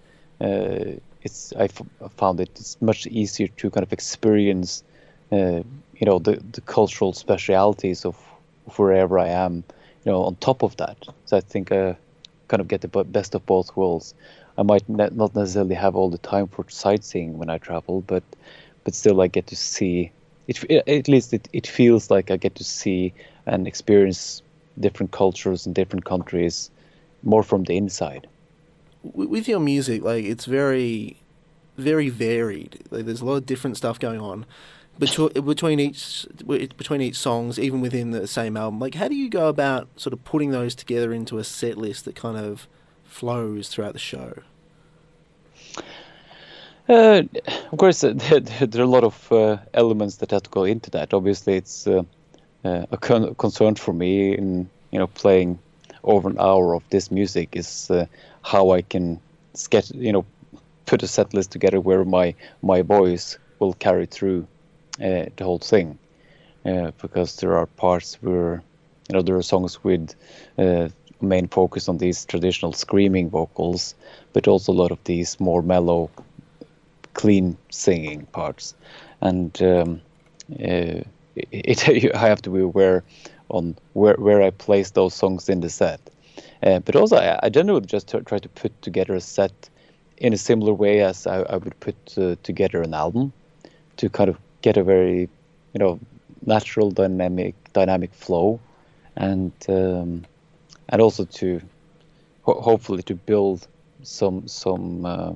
uh, 0.40 0.98
it's 1.22 1.52
I 1.56 1.68
found 2.16 2.40
it 2.40 2.50
it's 2.56 2.80
much 2.82 3.06
easier 3.06 3.48
to 3.48 3.70
kind 3.70 3.84
of 3.84 3.92
experience 3.92 4.82
uh, 5.30 5.62
you 5.94 6.06
know 6.06 6.18
the 6.18 6.42
the 6.52 6.60
cultural 6.62 7.12
specialities 7.12 8.04
of 8.04 8.16
wherever 8.76 9.18
I 9.18 9.28
am 9.28 9.64
you 10.04 10.12
know 10.12 10.24
on 10.24 10.36
top 10.36 10.62
of 10.62 10.76
that. 10.76 10.96
So 11.26 11.36
I 11.36 11.40
think 11.40 11.72
I 11.72 11.96
kind 12.48 12.60
of 12.60 12.68
get 12.68 12.80
the 12.80 12.88
best 12.88 13.34
of 13.34 13.46
both 13.46 13.76
worlds. 13.76 14.14
I 14.58 14.62
might 14.62 14.86
not 14.88 15.34
necessarily 15.34 15.74
have 15.74 15.96
all 15.96 16.10
the 16.10 16.18
time 16.18 16.48
for 16.48 16.66
sightseeing 16.68 17.38
when 17.38 17.48
I 17.48 17.58
travel 17.58 18.02
but 18.02 18.24
but 18.84 18.94
still 18.94 19.20
I 19.20 19.28
get 19.28 19.46
to 19.48 19.56
see 19.56 20.12
it 20.48 20.88
at 20.88 21.08
least 21.08 21.32
it, 21.32 21.48
it 21.52 21.66
feels 21.66 22.10
like 22.10 22.30
I 22.30 22.36
get 22.36 22.54
to 22.56 22.64
see 22.64 23.12
and 23.46 23.66
experience 23.66 24.42
different 24.78 25.12
cultures 25.12 25.66
and 25.66 25.74
different 25.74 26.04
countries 26.04 26.70
more 27.22 27.42
from 27.42 27.64
the 27.64 27.76
inside 27.76 28.26
with 29.02 29.48
your 29.48 29.60
music, 29.60 30.02
like 30.02 30.24
it's 30.24 30.44
very, 30.44 31.16
very 31.76 32.08
varied. 32.08 32.84
Like 32.90 33.06
there's 33.06 33.20
a 33.20 33.24
lot 33.24 33.34
of 33.34 33.46
different 33.46 33.76
stuff 33.76 33.98
going 33.98 34.20
on 34.20 34.46
between 34.98 35.80
each 35.80 36.26
between 36.46 37.00
each 37.00 37.16
songs, 37.16 37.58
even 37.58 37.80
within 37.80 38.10
the 38.10 38.26
same 38.26 38.56
album. 38.56 38.78
Like, 38.78 38.94
how 38.94 39.08
do 39.08 39.14
you 39.14 39.28
go 39.28 39.48
about 39.48 39.88
sort 39.96 40.12
of 40.12 40.22
putting 40.24 40.50
those 40.50 40.74
together 40.74 41.12
into 41.12 41.38
a 41.38 41.44
set 41.44 41.76
list 41.76 42.04
that 42.04 42.14
kind 42.14 42.36
of 42.36 42.68
flows 43.04 43.68
throughout 43.68 43.94
the 43.94 43.98
show? 43.98 44.34
Uh, 46.92 47.22
of 47.72 47.78
course, 47.78 48.04
uh, 48.04 48.12
there, 48.14 48.40
there, 48.40 48.82
are 48.82 48.84
a 48.84 48.86
lot 48.86 49.02
of 49.02 49.32
uh, 49.32 49.56
elements 49.72 50.16
that 50.16 50.30
have 50.30 50.42
to 50.42 50.50
go 50.50 50.64
into 50.64 50.90
that. 50.90 51.14
Obviously, 51.14 51.54
it's 51.56 51.86
uh, 51.86 52.02
uh, 52.64 52.84
a 52.90 52.98
con- 52.98 53.34
concern 53.36 53.74
for 53.76 53.94
me 53.94 54.36
in 54.36 54.68
you 54.90 54.98
know 54.98 55.06
playing 55.06 55.58
over 56.04 56.28
an 56.28 56.36
hour 56.38 56.74
of 56.74 56.82
this 56.90 57.10
music 57.10 57.56
is 57.56 57.90
uh, 57.90 58.04
how 58.42 58.72
I 58.72 58.82
can 58.82 59.20
sketch, 59.54 59.90
you 59.92 60.12
know, 60.12 60.26
put 60.84 61.02
a 61.02 61.08
set 61.08 61.32
list 61.32 61.50
together 61.50 61.80
where 61.80 62.04
my 62.04 62.34
my 62.62 62.82
voice 62.82 63.38
will 63.58 63.72
carry 63.72 64.04
through 64.04 64.46
the 64.98 65.32
whole 65.40 65.60
thing. 65.60 65.98
Because 66.64 67.36
there 67.36 67.56
are 67.56 67.66
parts 67.66 68.18
where, 68.20 68.62
you 69.08 69.14
know, 69.14 69.22
there 69.22 69.36
are 69.36 69.42
songs 69.42 69.82
with 69.82 70.14
main 71.22 71.48
focus 71.48 71.88
on 71.88 71.98
these 71.98 72.24
traditional 72.26 72.72
screaming 72.72 73.30
vocals, 73.30 73.94
but 74.32 74.48
also 74.48 74.72
a 74.72 74.80
lot 74.82 74.90
of 74.90 75.02
these 75.04 75.40
more 75.40 75.62
mellow, 75.62 76.10
clean 77.22 77.56
singing 77.70 78.26
parts, 78.32 78.74
and 79.20 79.62
um, 79.62 80.00
uh, 80.58 81.06
it, 81.36 81.88
it, 81.88 82.14
I 82.16 82.26
have 82.26 82.42
to 82.42 82.50
be 82.50 82.60
aware 82.60 83.04
on 83.48 83.76
where 83.92 84.16
where 84.16 84.42
I 84.42 84.50
place 84.50 84.90
those 84.90 85.14
songs 85.14 85.48
in 85.48 85.60
the 85.60 85.70
set. 85.70 86.00
Uh, 86.64 86.80
but 86.80 86.96
also, 86.96 87.16
I, 87.16 87.38
I 87.44 87.48
generally 87.48 87.86
just 87.86 88.08
try 88.08 88.38
to 88.38 88.48
put 88.48 88.72
together 88.82 89.14
a 89.14 89.20
set 89.20 89.70
in 90.16 90.32
a 90.32 90.36
similar 90.36 90.72
way 90.72 91.02
as 91.02 91.26
I, 91.28 91.42
I 91.42 91.56
would 91.58 91.78
put 91.78 91.96
uh, 92.18 92.34
together 92.42 92.82
an 92.82 92.92
album 92.92 93.32
to 93.98 94.08
kind 94.08 94.28
of 94.28 94.36
get 94.62 94.76
a 94.76 94.82
very, 94.82 95.28
you 95.74 95.78
know, 95.78 96.00
natural 96.44 96.90
dynamic 96.90 97.54
dynamic 97.72 98.12
flow, 98.14 98.58
and 99.14 99.52
um, 99.68 100.24
and 100.88 101.00
also 101.00 101.24
to 101.24 101.60
ho- 102.42 102.60
hopefully 102.60 103.04
to 103.04 103.14
build 103.14 103.68
some 104.02 104.48
some 104.48 105.06
uh, 105.06 105.32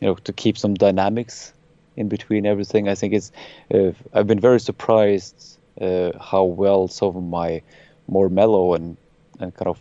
you 0.00 0.08
know 0.08 0.14
to 0.14 0.32
keep 0.32 0.56
some 0.58 0.74
dynamics 0.74 1.52
in 1.96 2.08
between 2.08 2.46
everything. 2.46 2.88
I 2.88 2.94
think 2.94 3.14
it's 3.14 3.32
uh, 3.72 3.92
I've 4.12 4.26
been 4.26 4.40
very 4.40 4.60
surprised 4.60 5.58
uh, 5.80 6.12
how 6.20 6.44
well 6.44 6.88
some 6.88 7.16
of 7.16 7.22
my 7.22 7.62
more 8.08 8.28
mellow 8.28 8.74
and 8.74 8.96
and 9.40 9.54
kind 9.54 9.68
of 9.68 9.80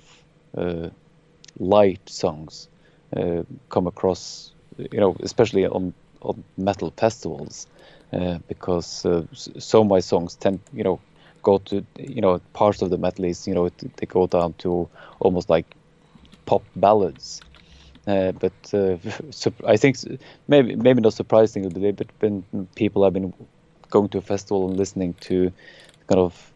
uh, 0.57 0.89
light 1.59 2.07
songs 2.09 2.69
uh, 3.15 3.43
come 3.69 3.87
across, 3.87 4.51
you 4.77 4.99
know, 4.99 5.15
especially 5.21 5.65
on 5.65 5.93
on 6.21 6.43
metal 6.57 6.91
festivals, 6.97 7.67
uh, 8.13 8.37
because 8.47 9.05
so 9.59 9.81
of 9.81 9.87
my 9.87 9.99
songs 9.99 10.35
tend, 10.35 10.59
you 10.73 10.83
know, 10.83 10.99
go 11.43 11.57
to, 11.59 11.85
you 11.97 12.21
know, 12.21 12.39
parts 12.53 12.81
of 12.81 12.89
the 12.89 12.97
metal 12.97 13.25
is, 13.25 13.47
you 13.47 13.53
know, 13.53 13.69
they 13.97 14.05
go 14.07 14.27
down 14.27 14.53
to 14.59 14.89
almost 15.19 15.49
like 15.49 15.75
pop 16.45 16.63
ballads. 16.75 17.41
Uh, 18.05 18.31
but 18.33 18.53
uh, 18.73 18.97
I 19.67 19.77
think 19.77 19.97
maybe 20.47 20.75
maybe 20.75 21.01
not 21.01 21.13
surprisingly, 21.13 21.91
but 21.91 22.07
when 22.19 22.43
people 22.75 23.03
have 23.03 23.13
been 23.13 23.33
going 23.89 24.09
to 24.09 24.17
a 24.17 24.21
festival 24.21 24.67
and 24.67 24.77
listening 24.77 25.13
to 25.21 25.51
kind 26.07 26.19
of 26.19 26.51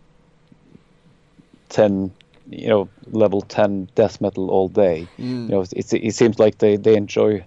ten 1.70 2.12
you 2.50 2.68
know 2.68 2.90
level 3.12 3.42
10 3.42 3.90
death 3.96 4.22
metal 4.22 4.50
all 4.50 4.70
day 4.70 5.08
mm. 5.18 5.44
you 5.44 5.50
know 5.50 5.62
it, 5.62 5.94
it 5.94 6.16
seems 6.16 6.40
like 6.40 6.60
they, 6.60 6.78
they 6.78 6.96
enjoy 6.96 7.44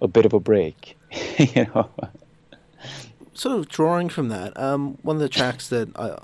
a 0.00 0.08
bit 0.08 0.26
of 0.26 0.32
a 0.32 0.40
break 0.40 0.98
you 1.38 1.66
know 1.74 1.88
sort 3.34 3.58
of 3.58 3.68
drawing 3.68 4.08
from 4.08 4.28
that 4.28 4.58
um, 4.58 4.98
one 5.02 5.16
of 5.16 5.22
the 5.22 5.28
tracks 5.28 5.68
that 5.68 5.88
i 5.96 6.16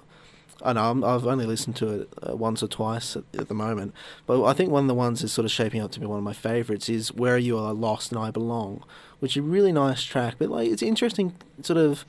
I 0.63 0.73
know 0.73 1.05
i 1.05 1.13
have 1.13 1.27
only 1.27 1.47
listened 1.47 1.77
to 1.77 2.01
it 2.01 2.09
uh, 2.29 2.37
once 2.37 2.63
or 2.63 2.69
twice 2.69 3.17
at, 3.17 3.23
at, 3.39 3.49
the 3.49 3.55
moment, 3.55 3.95
but 4.27 4.45
I 4.45 4.53
think 4.53 4.71
one 4.71 4.85
of 4.85 4.89
the 4.89 4.95
ones 4.95 5.21
that's 5.21 5.33
sort 5.33 5.45
of 5.45 5.53
shaping 5.53 5.81
up 5.81 5.93
to 5.93 6.01
be 6.01 6.07
one 6.07 6.19
of 6.19 6.25
my 6.25 6.33
favourites 6.33 6.89
is 6.89 7.13
"Where 7.13 7.39
You 7.39 7.59
Are 7.59 7.73
Lost 7.73 8.11
and 8.11 8.21
I 8.21 8.31
Belong," 8.31 8.83
which 9.21 9.37
is 9.37 9.41
a 9.41 9.43
really 9.43 9.73
nice 9.73 10.03
track. 10.03 10.35
But 10.39 10.49
like, 10.49 10.69
it's 10.69 10.83
interesting, 10.83 11.35
sort 11.63 11.79
of 11.79 12.05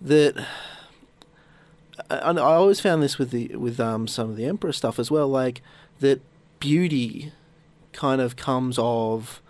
that 0.00 0.46
I, 2.08 2.30
I 2.30 2.38
always 2.38 2.80
found 2.80 3.02
this 3.02 3.18
with 3.18 3.30
the 3.30 3.48
with 3.56 3.80
um, 3.80 4.06
some 4.06 4.30
of 4.30 4.36
the 4.36 4.46
Emperor 4.46 4.72
stuff 4.72 4.98
as 4.98 5.10
well, 5.10 5.28
like 5.28 5.62
that 6.00 6.22
beauty 6.60 7.32
kind 7.92 8.20
of 8.20 8.36
comes 8.36 8.78
of 8.78 9.42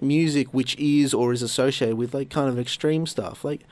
music 0.00 0.52
which 0.52 0.76
is 0.76 1.14
or 1.14 1.32
is 1.32 1.42
associated 1.42 1.96
with 1.96 2.12
like 2.12 2.28
kind 2.28 2.48
of 2.48 2.58
extreme 2.58 3.06
stuff. 3.06 3.44
Like, 3.44 3.62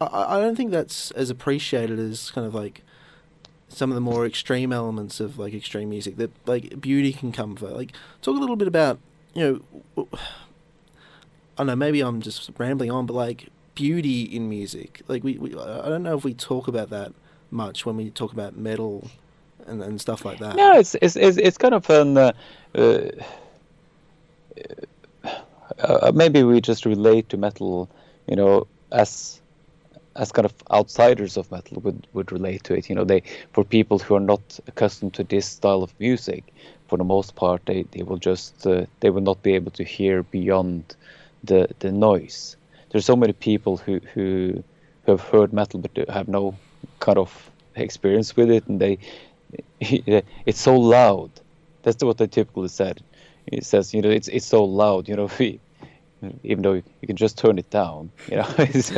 I, 0.00 0.36
I 0.36 0.40
don't 0.40 0.56
think 0.56 0.70
that's 0.70 1.10
as 1.12 1.30
appreciated 1.30 1.98
as 1.98 2.30
kind 2.30 2.46
of 2.46 2.54
like 2.54 2.82
some 3.68 3.90
of 3.90 3.94
the 3.94 4.00
more 4.00 4.24
extreme 4.26 4.72
elements 4.72 5.20
of 5.20 5.38
like 5.38 5.54
extreme 5.54 5.90
music 5.90 6.16
that 6.16 6.30
like 6.46 6.80
beauty 6.80 7.12
can 7.12 7.32
come 7.32 7.56
for. 7.56 7.68
Like, 7.68 7.92
talk 8.22 8.36
a 8.36 8.40
little 8.40 8.56
bit 8.56 8.68
about 8.68 8.98
you 9.34 9.62
know. 9.96 10.08
I 11.56 11.62
don't 11.62 11.66
know. 11.66 11.76
Maybe 11.76 12.00
I'm 12.00 12.20
just 12.20 12.50
rambling 12.56 12.90
on, 12.90 13.06
but 13.06 13.14
like 13.14 13.48
beauty 13.74 14.22
in 14.22 14.48
music. 14.48 15.02
Like 15.08 15.24
we, 15.24 15.38
we, 15.38 15.58
I 15.58 15.88
don't 15.88 16.02
know 16.02 16.16
if 16.16 16.24
we 16.24 16.34
talk 16.34 16.68
about 16.68 16.90
that 16.90 17.12
much 17.50 17.84
when 17.84 17.96
we 17.96 18.10
talk 18.10 18.32
about 18.32 18.56
metal 18.56 19.10
and, 19.66 19.82
and 19.82 20.00
stuff 20.00 20.24
like 20.24 20.38
that. 20.38 20.56
No, 20.56 20.78
it's 20.78 20.94
it's 21.02 21.16
it's, 21.16 21.36
it's 21.36 21.58
kind 21.58 21.74
of 21.74 21.88
an. 21.90 22.16
Uh, 22.16 22.32
uh, 22.74 23.10
uh, 25.80 26.12
maybe 26.14 26.42
we 26.42 26.60
just 26.60 26.84
relate 26.84 27.28
to 27.28 27.36
metal, 27.36 27.88
you 28.26 28.36
know, 28.36 28.66
as 28.90 29.40
as 30.18 30.32
kind 30.32 30.44
of 30.46 30.54
outsiders 30.70 31.36
of 31.36 31.50
metal 31.50 31.80
would, 31.82 32.06
would 32.12 32.32
relate 32.32 32.64
to 32.64 32.74
it. 32.74 32.88
You 32.90 32.96
know, 32.96 33.04
they 33.04 33.22
for 33.52 33.64
people 33.64 33.98
who 33.98 34.14
are 34.16 34.20
not 34.34 34.60
accustomed 34.66 35.14
to 35.14 35.24
this 35.24 35.46
style 35.46 35.82
of 35.82 35.98
music, 36.00 36.44
for 36.88 36.98
the 36.98 37.04
most 37.04 37.34
part, 37.36 37.64
they, 37.66 37.84
they 37.92 38.02
will 38.02 38.18
just 38.18 38.66
uh, 38.66 38.86
they 39.00 39.10
will 39.10 39.22
not 39.22 39.42
be 39.42 39.54
able 39.54 39.70
to 39.72 39.84
hear 39.84 40.22
beyond 40.24 40.96
the 41.44 41.68
the 41.80 41.92
noise 41.92 42.56
there's 42.90 43.04
so 43.04 43.16
many 43.16 43.32
people 43.32 43.76
who 43.76 44.00
who 44.14 44.62
who 45.04 45.12
have 45.12 45.20
heard 45.20 45.52
metal 45.52 45.80
but 45.80 46.08
have 46.08 46.28
no 46.28 46.54
kind 47.00 47.18
of 47.18 47.50
experience 47.76 48.36
with 48.36 48.50
it, 48.50 48.66
and 48.66 48.80
they 48.80 48.98
it's 49.80 50.60
so 50.60 50.76
loud. 50.76 51.30
That's 51.82 52.02
what 52.02 52.18
they 52.18 52.26
typically 52.26 52.68
said. 52.68 53.02
It 53.46 53.64
says, 53.64 53.94
you 53.94 54.02
know, 54.02 54.10
it's 54.10 54.28
it's 54.28 54.46
so 54.46 54.64
loud, 54.64 55.08
you 55.08 55.16
know, 55.16 55.30
we, 55.38 55.60
even 56.42 56.62
though 56.62 56.74
you 56.74 57.06
can 57.06 57.16
just 57.16 57.38
turn 57.38 57.58
it 57.58 57.70
down, 57.70 58.10
you 58.28 58.36
know. 58.36 58.46
but 58.56 58.74
it's, 58.74 58.90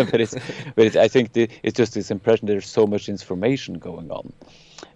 but 0.74 0.86
it's, 0.86 0.96
I 0.96 1.08
think 1.08 1.32
the, 1.32 1.48
it's 1.62 1.76
just 1.76 1.94
this 1.94 2.10
impression 2.10 2.46
there's 2.46 2.68
so 2.68 2.86
much 2.86 3.08
information 3.08 3.74
going 3.74 4.10
on, 4.10 4.32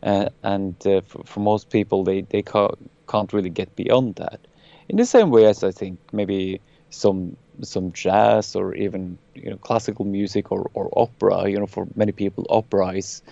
uh, 0.02 0.28
and 0.42 0.74
uh, 0.86 1.02
for, 1.02 1.24
for, 1.24 1.40
most 1.40 1.70
people, 1.70 2.04
they 2.04 2.22
they 2.22 2.42
can't, 2.42 2.90
can't 3.08 3.32
really 3.32 3.50
get 3.50 3.74
beyond 3.76 4.16
that. 4.16 4.40
In 4.88 4.96
the 4.96 5.06
same 5.06 5.30
way 5.30 5.46
as 5.46 5.64
I 5.64 5.70
think 5.70 5.98
maybe 6.12 6.60
some 6.90 7.36
some 7.62 7.92
jazz 7.92 8.56
or 8.56 8.74
even 8.74 9.18
you 9.34 9.50
know 9.50 9.56
classical 9.56 10.04
music 10.04 10.50
or, 10.50 10.70
or 10.74 10.90
opera 10.96 11.48
you 11.48 11.58
know 11.58 11.66
for 11.66 11.86
many 11.94 12.12
people 12.12 12.46
opera 12.48 12.88
is 12.88 13.22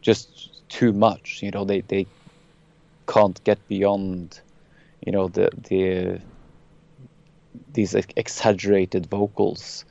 just 0.00 0.68
too 0.68 0.92
much 0.92 1.42
you 1.42 1.50
know 1.50 1.64
they 1.64 1.80
they 1.82 2.06
can't 3.06 3.42
get 3.44 3.58
beyond 3.68 4.40
you 5.04 5.12
know 5.12 5.28
the 5.28 5.50
the 5.68 6.20
these 7.72 7.94
exaggerated 7.94 9.06
vocals 9.06 9.84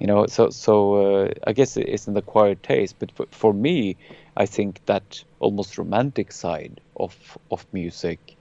you 0.00 0.06
know 0.06 0.26
so 0.26 0.50
so 0.50 1.24
uh, 1.24 1.30
i 1.46 1.52
guess 1.52 1.76
it's 1.76 2.06
an 2.06 2.16
acquired 2.16 2.62
taste 2.62 2.96
but 2.98 3.10
for, 3.12 3.26
for 3.30 3.52
me 3.52 3.96
i 4.36 4.44
think 4.46 4.80
that 4.86 5.22
almost 5.40 5.78
romantic 5.78 6.32
side 6.32 6.80
of 6.96 7.38
of 7.50 7.66
music 7.72 8.36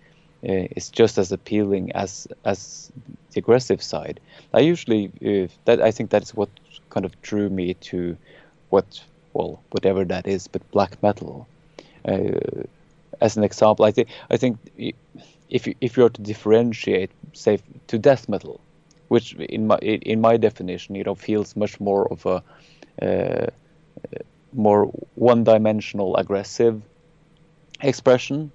uh, 0.48 0.68
is 0.76 0.90
just 0.90 1.18
as 1.18 1.32
appealing 1.32 1.92
as 1.94 2.28
as 2.44 2.92
the 3.32 3.40
aggressive 3.40 3.82
side. 3.82 4.20
I 4.54 4.60
usually 4.60 5.08
uh, 5.26 5.48
that 5.66 5.82
I 5.82 5.92
think 5.92 6.10
that's 6.10 6.34
what 6.34 6.50
kind 6.90 7.06
of 7.06 7.20
drew 7.22 7.50
me 7.50 7.74
to 7.90 8.18
what 8.70 9.04
well 9.34 9.60
whatever 9.72 10.06
that 10.06 10.28
is, 10.28 10.48
but 10.48 10.70
black 10.72 11.02
metal. 11.02 11.48
Uh, 12.08 12.64
as 13.22 13.38
an 13.38 13.44
example, 13.44 13.86
I 13.86 13.92
think 13.92 14.10
I 14.30 14.38
think 14.38 14.58
if 15.56 15.68
you, 15.68 15.76
if 15.82 15.98
you 15.98 16.06
are 16.06 16.10
to 16.18 16.22
differentiate, 16.22 17.12
say, 17.34 17.60
to 17.88 17.98
death 18.00 18.30
metal, 18.30 18.58
which 19.10 19.34
in 19.36 19.68
my 19.68 19.78
in 19.78 20.22
my 20.22 20.36
definition, 20.38 20.96
you 20.96 21.04
know, 21.04 21.16
feels 21.16 21.56
much 21.56 21.80
more 21.80 22.06
of 22.14 22.26
a 22.26 22.38
uh, 23.06 23.48
more 24.54 24.86
one-dimensional, 25.16 26.16
aggressive 26.18 26.84
expression. 27.82 28.52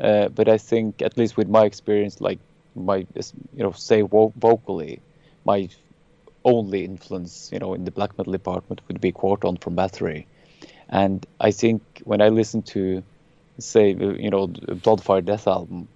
Uh, 0.00 0.28
but 0.28 0.48
I 0.48 0.58
think, 0.58 1.02
at 1.02 1.16
least 1.18 1.36
with 1.36 1.48
my 1.48 1.64
experience, 1.64 2.20
like 2.20 2.40
my 2.74 3.06
you 3.52 3.62
know, 3.64 3.72
say 3.72 4.02
vo- 4.02 4.32
vocally, 4.36 5.02
my 5.44 5.68
only 6.44 6.84
influence, 6.84 7.50
you 7.52 7.58
know, 7.58 7.74
in 7.74 7.84
the 7.84 7.92
black 7.92 8.16
metal 8.18 8.32
department 8.32 8.80
would 8.88 9.00
be 9.00 9.12
Quorthon 9.12 9.60
from 9.60 9.76
Bathory, 9.76 10.26
and 10.88 11.24
I 11.40 11.50
think 11.52 11.82
when 12.04 12.20
I 12.22 12.28
listen 12.28 12.62
to, 12.74 13.02
say, 13.58 13.90
you 13.90 14.30
know, 14.30 14.48
Blood 14.48 15.02
Fire 15.02 15.22
Death 15.22 15.46
album, 15.48 15.88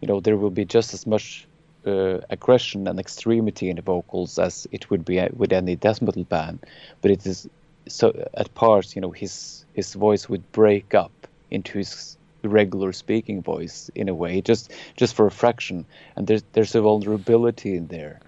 you 0.00 0.08
know, 0.08 0.20
there 0.20 0.36
will 0.36 0.50
be 0.50 0.64
just 0.64 0.94
as 0.94 1.06
much 1.06 1.46
uh, 1.86 2.18
aggression 2.30 2.88
and 2.88 2.98
extremity 2.98 3.70
in 3.70 3.76
the 3.76 3.82
vocals 3.82 4.38
as 4.38 4.66
it 4.70 4.90
would 4.90 5.04
be 5.04 5.20
uh, 5.20 5.28
with 5.34 5.52
any 5.52 5.76
death 5.76 6.02
metal 6.02 6.24
band, 6.24 6.58
but 7.00 7.10
it 7.10 7.26
is 7.26 7.48
so 7.88 8.12
at 8.34 8.54
parts, 8.54 8.94
you 8.94 9.02
know, 9.02 9.10
his 9.10 9.64
his 9.74 9.94
voice 9.94 10.28
would 10.28 10.50
break 10.52 10.94
up 10.94 11.12
into 11.50 11.78
his 11.78 12.16
regular 12.42 12.92
speaking 12.92 13.42
voice 13.42 13.90
in 13.94 14.08
a 14.08 14.14
way, 14.14 14.40
just 14.40 14.72
just 14.96 15.14
for 15.14 15.26
a 15.26 15.30
fraction, 15.30 15.84
and 16.16 16.26
there's 16.26 16.44
there's 16.52 16.74
a 16.74 16.80
vulnerability 16.80 17.76
in 17.76 17.86
there, 17.88 18.20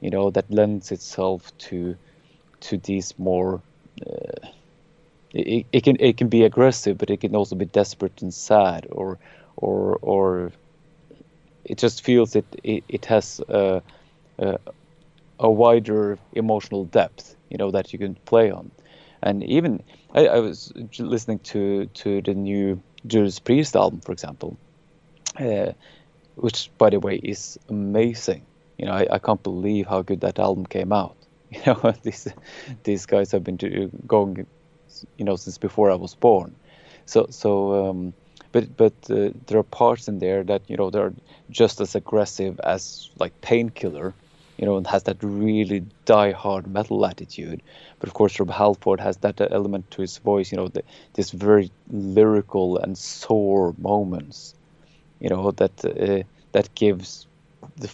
you 0.00 0.10
know, 0.10 0.30
that 0.30 0.50
lends 0.50 0.92
itself 0.92 1.56
to 1.58 1.96
to 2.60 2.78
these 2.78 3.14
more. 3.18 3.60
Uh, 4.06 4.48
it, 5.32 5.66
it 5.72 5.84
can 5.84 5.96
it 6.00 6.16
can 6.16 6.28
be 6.28 6.44
aggressive, 6.44 6.98
but 6.98 7.10
it 7.10 7.20
can 7.20 7.36
also 7.36 7.56
be 7.56 7.66
desperate 7.66 8.22
and 8.22 8.32
sad, 8.32 8.86
or 8.90 9.18
or 9.56 9.98
or 10.02 10.52
it 11.68 11.78
just 11.78 12.02
feels 12.04 12.36
it 12.36 12.46
it, 12.62 12.84
it 12.88 13.06
has 13.06 13.40
a, 13.48 13.82
a, 14.38 14.58
a 15.38 15.50
wider 15.50 16.18
emotional 16.32 16.84
depth, 16.86 17.36
you 17.50 17.58
know, 17.58 17.70
that 17.70 17.92
you 17.92 17.98
can 17.98 18.14
play 18.24 18.50
on, 18.50 18.70
and 19.22 19.44
even 19.44 19.82
I, 20.14 20.26
I 20.26 20.38
was 20.40 20.72
listening 20.98 21.40
to 21.40 21.86
to 21.86 22.22
the 22.22 22.34
new 22.34 22.82
Judas 23.06 23.40
Priest 23.40 23.76
album, 23.76 24.00
for 24.00 24.12
example, 24.12 24.58
uh, 25.38 25.72
which 26.36 26.70
by 26.78 26.90
the 26.90 27.00
way 27.00 27.16
is 27.16 27.58
amazing. 27.68 28.46
You 28.78 28.86
know, 28.86 28.92
I, 28.92 29.06
I 29.12 29.18
can't 29.18 29.42
believe 29.42 29.86
how 29.86 30.02
good 30.02 30.20
that 30.22 30.38
album 30.38 30.66
came 30.66 30.92
out. 30.92 31.16
You 31.50 31.62
know, 31.66 31.92
these 32.02 32.28
these 32.84 33.06
guys 33.06 33.30
have 33.32 33.44
been 33.44 33.56
going, 34.06 34.46
you 35.16 35.24
know, 35.24 35.36
since 35.36 35.58
before 35.58 35.90
I 35.92 35.94
was 35.96 36.14
born. 36.14 36.56
So 37.06 37.26
so. 37.30 37.90
Um, 37.90 38.14
but 38.56 38.76
but 38.76 38.94
uh, 39.10 39.30
there 39.46 39.58
are 39.58 39.70
parts 39.82 40.08
in 40.08 40.18
there 40.18 40.42
that 40.42 40.62
you 40.66 40.76
know 40.78 40.88
they're 40.90 41.12
just 41.50 41.80
as 41.80 41.94
aggressive 41.94 42.58
as 42.64 43.10
like 43.18 43.38
painkiller 43.42 44.14
you 44.58 44.64
know 44.64 44.76
and 44.78 44.86
has 44.86 45.02
that 45.02 45.18
really 45.22 45.80
die 46.06 46.32
hard 46.32 46.66
metal 46.66 47.04
attitude. 47.04 47.60
But 47.98 48.08
of 48.08 48.14
course 48.14 48.40
rob 48.40 48.50
halford 48.50 49.00
has 49.00 49.18
that 49.18 49.40
element 49.58 49.90
to 49.92 50.00
his 50.00 50.16
voice 50.18 50.50
you 50.52 50.56
know 50.56 50.68
the, 50.68 50.82
this 51.14 51.30
very 51.32 51.70
lyrical 51.90 52.78
and 52.78 52.96
sore 52.96 53.74
moments 53.78 54.54
you 55.20 55.28
know 55.28 55.50
that 55.50 55.84
uh, 55.84 56.22
that 56.52 56.74
gives 56.74 57.26
the 57.76 57.90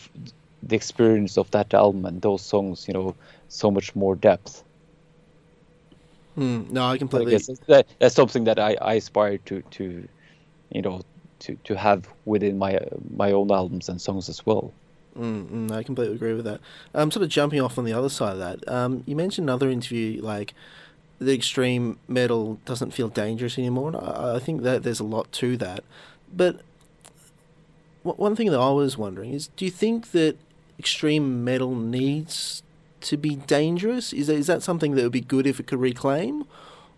the 0.63 0.77
experience 0.77 1.37
of 1.39 1.51
that 1.51 1.75
album 1.75 2.05
and 2.05 2.23
those 2.23 2.43
songs 2.43 2.87
you 2.87 2.95
know 2.95 3.17
so 3.49 3.71
much 3.71 3.97
more 3.97 4.15
depth. 4.15 4.63
Mm, 6.39 6.71
no 6.71 6.87
i 6.87 6.99
completely 6.99 7.35
I 7.35 7.41
that, 7.67 7.87
that's 7.99 8.15
something 8.15 8.45
that 8.45 8.59
I, 8.59 8.77
I 8.81 8.95
aspire 8.95 9.39
to 9.49 9.63
to 9.79 10.09
you 10.73 10.83
know 10.83 11.03
to 11.41 11.57
to 11.65 11.77
have 11.77 12.09
within 12.25 12.59
my 12.59 12.79
my 13.17 13.33
own 13.33 13.51
albums 13.51 13.89
and 13.89 14.01
songs 14.01 14.29
as 14.29 14.45
well. 14.47 14.73
Mm, 15.19 15.47
mm, 15.47 15.71
I 15.71 15.83
completely 15.83 16.15
agree 16.15 16.33
with 16.33 16.47
that. 16.47 16.61
Um, 16.95 17.11
sort 17.11 17.23
of 17.23 17.29
jumping 17.29 17.61
off 17.61 17.77
on 17.77 17.85
the 17.85 17.93
other 17.93 18.09
side 18.09 18.33
of 18.33 18.39
that, 18.39 18.67
um, 18.67 19.03
you 19.07 19.15
mentioned 19.15 19.47
another 19.47 19.69
interview 19.69 20.23
like 20.23 20.55
the 21.19 21.35
extreme 21.35 21.99
metal 22.09 22.59
doesn't 22.65 22.93
feel 22.93 23.09
dangerous 23.09 23.59
anymore. 23.59 23.95
I, 23.95 24.37
I 24.37 24.39
think 24.39 24.63
that 24.63 24.83
there's 24.83 25.01
a 25.01 25.05
lot 25.05 25.31
to 25.33 25.57
that, 25.59 25.85
but 26.35 26.61
one 28.03 28.35
thing 28.35 28.51
that 28.51 28.59
I 28.59 28.71
was 28.71 28.99
wondering 28.99 29.33
is, 29.33 29.49
do 29.49 29.65
you 29.65 29.71
think 29.71 30.11
that 30.11 30.37
extreme 30.79 31.45
metal 31.45 31.75
needs 31.75 32.63
to 33.03 33.17
be 33.17 33.37
dangerous? 33.37 34.13
Is 34.13 34.27
that, 34.27 34.35
is 34.35 34.47
that 34.49 34.63
something 34.63 34.95
that 34.95 35.03
would 35.03 35.13
be 35.13 35.21
good 35.21 35.47
if 35.47 35.61
it 35.61 35.67
could 35.67 35.81
reclaim, 35.81 36.45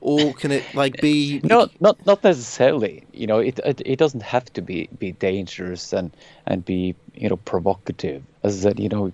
or 0.04 0.34
can 0.34 0.52
it 0.52 0.62
like 0.74 1.00
be 1.00 1.40
no 1.44 1.68
not 1.80 2.06
not 2.06 2.22
necessarily. 2.22 3.04
You 3.12 3.26
know 3.26 3.38
it, 3.38 3.58
it 3.64 3.80
it 3.84 3.98
doesn't 3.98 4.22
have 4.22 4.52
to 4.52 4.62
be 4.62 4.88
be 4.98 5.12
dangerous 5.12 5.92
and 5.92 6.14
and 6.46 6.64
be 6.64 6.94
you 7.14 7.28
know 7.28 7.36
provocative. 7.36 8.22
As 8.42 8.60
said 8.60 8.78
you 8.78 8.90
know 8.90 9.12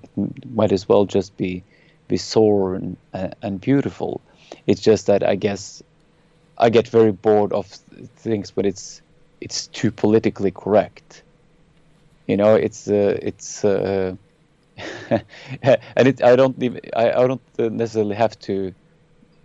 might 0.53 0.72
as 0.72 0.88
well 0.88 1.05
just 1.07 1.37
be 1.37 1.62
be 2.09 2.16
sore 2.16 2.74
and 2.74 2.96
and 3.40 3.61
beautiful. 3.61 4.20
It's 4.66 4.81
just 4.81 5.07
that 5.07 5.22
i 5.22 5.37
guess 5.37 5.83
i 6.59 6.68
get 6.70 6.88
very 6.88 7.12
bored 7.12 7.53
of 7.53 7.66
things 8.16 8.57
when 8.57 8.66
it's 8.66 9.00
it's 9.40 9.68
too 9.68 9.92
politically 9.92 10.50
correct. 10.50 11.22
You 12.26 12.37
know 12.37 12.57
it's 12.57 12.88
uh, 12.88 13.16
it's 13.22 13.64
uh, 13.64 14.16
and 15.11 16.09
it 16.09 16.22
i 16.22 16.35
don't 16.37 16.61
even 16.62 16.81
I, 16.96 17.12
I 17.12 17.26
don't 17.26 17.42
necessarily 17.59 18.16
have 18.16 18.38
to 18.40 18.72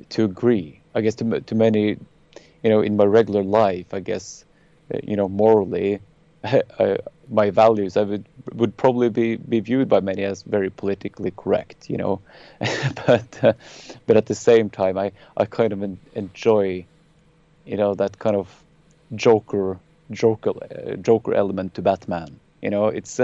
to 0.10 0.24
agree 0.24 0.82
I 0.96 1.02
guess 1.02 1.16
to 1.18 1.42
to 1.42 1.56
many, 1.56 1.98
you 2.64 2.70
know, 2.72 2.82
in 2.82 2.98
my 2.98 3.06
regular 3.06 3.44
life, 3.44 3.94
I 3.94 4.00
guess, 4.02 4.46
uh, 4.94 5.00
you 5.04 5.16
know, 5.18 5.30
morally, 5.30 6.02
I, 6.44 6.98
my 7.30 7.50
values 7.52 7.98
I 7.98 8.04
would 8.04 8.28
would 8.54 8.78
probably 8.78 9.10
be, 9.10 9.38
be 9.38 9.60
viewed 9.62 9.90
by 9.90 10.00
many 10.02 10.24
as 10.24 10.44
very 10.44 10.70
politically 10.72 11.32
correct, 11.32 11.90
you 11.90 11.98
know, 11.98 12.22
but 13.08 13.44
uh, 13.44 13.54
but 14.08 14.18
at 14.18 14.28
the 14.28 14.36
same 14.36 14.70
time, 14.70 14.98
I 14.98 15.12
I 15.38 15.46
kind 15.46 15.74
of 15.74 15.84
enjoy, 16.16 16.88
you 17.66 17.78
know, 17.78 17.96
that 17.96 18.20
kind 18.20 18.36
of 18.36 18.66
Joker 19.16 19.80
Joker 20.12 20.52
uh, 20.52 20.96
Joker 20.98 21.34
element 21.36 21.76
to 21.76 21.84
Batman. 21.84 22.40
You 22.62 22.72
know, 22.72 22.88
it's 22.88 23.20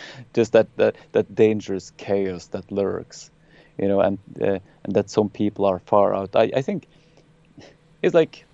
just 0.34 0.52
that, 0.52 0.68
that 0.76 0.96
that 1.12 1.34
dangerous 1.34 1.90
chaos 1.90 2.46
that 2.48 2.70
lurks 2.72 3.30
you 3.78 3.88
know, 3.88 4.00
and 4.00 4.18
uh, 4.40 4.58
and 4.84 4.94
that 4.94 5.10
some 5.10 5.28
people 5.28 5.64
are 5.64 5.78
far 5.80 6.14
out. 6.14 6.34
I, 6.34 6.50
I 6.56 6.62
think 6.62 6.86
it's 8.02 8.14
like 8.14 8.44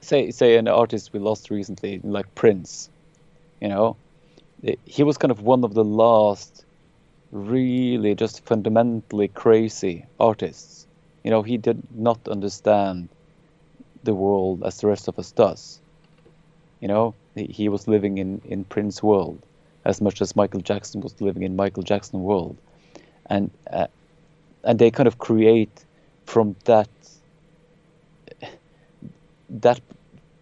say 0.00 0.30
say 0.30 0.56
an 0.56 0.68
artist 0.68 1.12
we 1.12 1.20
lost 1.20 1.50
recently, 1.50 2.00
like 2.02 2.34
Prince, 2.34 2.90
you 3.60 3.68
know, 3.68 3.96
he 4.84 5.02
was 5.02 5.18
kind 5.18 5.30
of 5.30 5.42
one 5.42 5.64
of 5.64 5.74
the 5.74 5.84
last 5.84 6.64
really 7.30 8.14
just 8.14 8.44
fundamentally 8.44 9.28
crazy 9.28 10.06
artists. 10.20 10.86
You 11.24 11.30
know, 11.30 11.42
he 11.42 11.56
did 11.56 11.82
not 11.94 12.28
understand 12.28 13.08
the 14.04 14.14
world 14.14 14.62
as 14.64 14.78
the 14.80 14.88
rest 14.88 15.08
of 15.08 15.18
us 15.18 15.32
does. 15.32 15.80
You 16.80 16.88
know, 16.88 17.14
he, 17.34 17.44
he 17.44 17.68
was 17.68 17.88
living 17.88 18.18
in, 18.18 18.42
in 18.44 18.64
Prince 18.64 19.02
world 19.02 19.40
as 19.84 20.00
much 20.00 20.20
as 20.20 20.36
Michael 20.36 20.60
Jackson 20.60 21.00
was 21.00 21.20
living 21.20 21.42
in 21.42 21.56
Michael 21.56 21.82
Jackson 21.82 22.22
world. 22.22 22.56
And 23.26 23.50
uh, 23.72 23.86
and 24.64 24.78
they 24.78 24.90
kind 24.90 25.06
of 25.06 25.18
create 25.18 25.84
from 26.26 26.56
that 26.64 26.88
that 29.50 29.80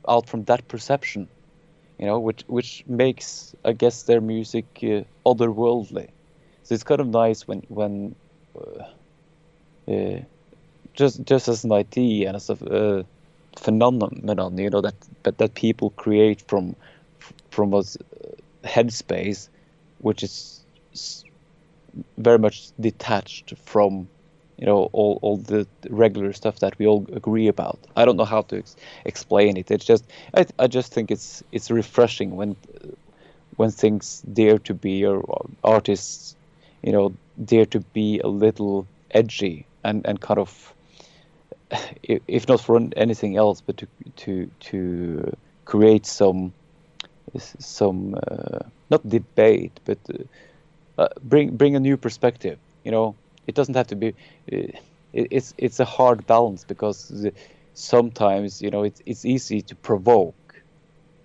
out 0.09 0.29
from 0.29 0.45
that 0.45 0.67
perception 0.69 1.29
you 1.99 2.07
know 2.07 2.19
which 2.19 2.45
which 2.47 2.85
makes 2.87 3.55
i 3.65 3.73
guess 3.73 4.05
their 4.05 4.21
music 4.21 4.67
uh, 4.83 5.03
otherworldly. 5.27 6.09
So 6.63 6.75
it's 6.75 6.85
kind 6.85 7.01
of 7.01 7.09
nice 7.09 7.47
when 7.47 7.63
when 7.69 8.15
uh, 8.57 8.85
uh, 9.93 10.21
just 10.95 11.25
just 11.25 11.49
as 11.49 11.65
an 11.65 11.73
idea 11.73 12.29
and 12.29 12.37
as 12.37 12.51
a 12.51 12.55
uh, 12.55 13.03
phenomenon 13.57 14.57
you 14.59 14.71
know 14.71 14.81
that, 14.81 14.95
that 15.25 15.39
that 15.39 15.55
people 15.55 15.91
create 15.91 16.43
from 16.49 16.77
from 17.51 17.75
a 17.75 17.83
headspace 18.65 19.49
which 19.99 20.23
is 20.23 20.65
very 22.19 22.39
much 22.39 22.71
detached 22.81 23.55
from 23.65 24.09
you 24.59 24.67
know 24.67 24.91
all, 24.93 25.19
all 25.23 25.37
the 25.39 25.67
regular 25.89 26.33
stuff 26.33 26.59
that 26.61 26.79
we 26.79 26.87
all 26.87 27.07
agree 27.13 27.49
about. 27.49 27.79
I 27.97 28.05
don't 28.05 28.17
know 28.17 28.25
how 28.25 28.43
to 28.43 28.59
ex- 28.59 28.77
explain 29.05 29.57
it. 29.57 29.71
It's 29.71 29.85
just 29.85 30.05
I, 30.35 30.47
I 30.59 30.67
just 30.67 30.93
think 30.93 31.11
it's 31.11 31.43
it's 31.53 31.71
refreshing 31.71 32.37
when 32.37 32.57
when 33.57 33.71
things 33.71 34.23
dare 34.33 34.59
to 34.59 34.75
be 34.75 35.05
or 35.05 35.23
artists 35.65 36.37
you 36.83 36.93
know 36.93 37.13
dare 37.45 37.67
to 37.67 37.81
be 37.81 38.21
a 38.21 38.29
little 38.29 38.87
edgy 39.13 39.67
and 39.85 40.07
and 40.07 40.21
kind 40.21 40.39
of 40.41 40.75
if 42.29 42.49
not 42.49 42.61
for 42.61 42.81
anything 42.97 43.37
else 43.37 43.61
but 43.61 43.77
to 43.79 43.87
to 44.17 44.51
to 44.61 45.37
create 45.65 46.07
some 46.07 46.53
some 47.39 48.15
uh, 48.31 48.59
not 48.91 49.09
debate 49.09 49.81
but 49.85 49.99
uh, 50.13 50.23
uh, 51.01 51.09
bring 51.23 51.57
bring 51.57 51.77
a 51.77 51.81
new 51.81 51.97
perspective. 51.97 52.59
You 52.85 52.93
know, 52.93 53.17
it 53.47 53.55
doesn't 53.55 53.77
have 53.77 53.89
to 53.89 53.97
be. 53.97 54.15
Uh, 54.53 54.79
it's 55.13 55.55
it's 55.59 55.81
a 55.81 55.85
hard 55.85 56.27
balance 56.27 56.65
because 56.65 57.27
sometimes 57.75 58.63
you 58.63 58.71
know 58.71 58.85
it's 58.85 59.03
it's 59.07 59.25
easy 59.25 59.63
to 59.63 59.77
provoke 59.77 60.63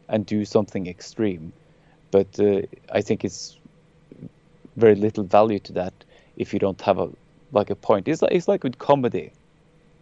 and 0.10 0.26
do 0.26 0.46
something 0.46 0.88
extreme, 0.88 1.54
but 2.12 2.40
uh, 2.40 2.62
I 2.92 3.02
think 3.02 3.26
it's 3.26 3.60
very 4.76 4.96
little 4.96 5.24
value 5.24 5.60
to 5.60 5.74
that 5.74 5.94
if 6.38 6.54
you 6.54 6.60
don't 6.60 6.82
have 6.82 7.00
a 7.00 7.10
like 7.52 7.70
a 7.70 7.76
point. 7.76 8.08
It's 8.08 8.22
like 8.22 8.32
it's 8.32 8.48
like 8.48 8.64
with 8.64 8.78
comedy, 8.78 9.34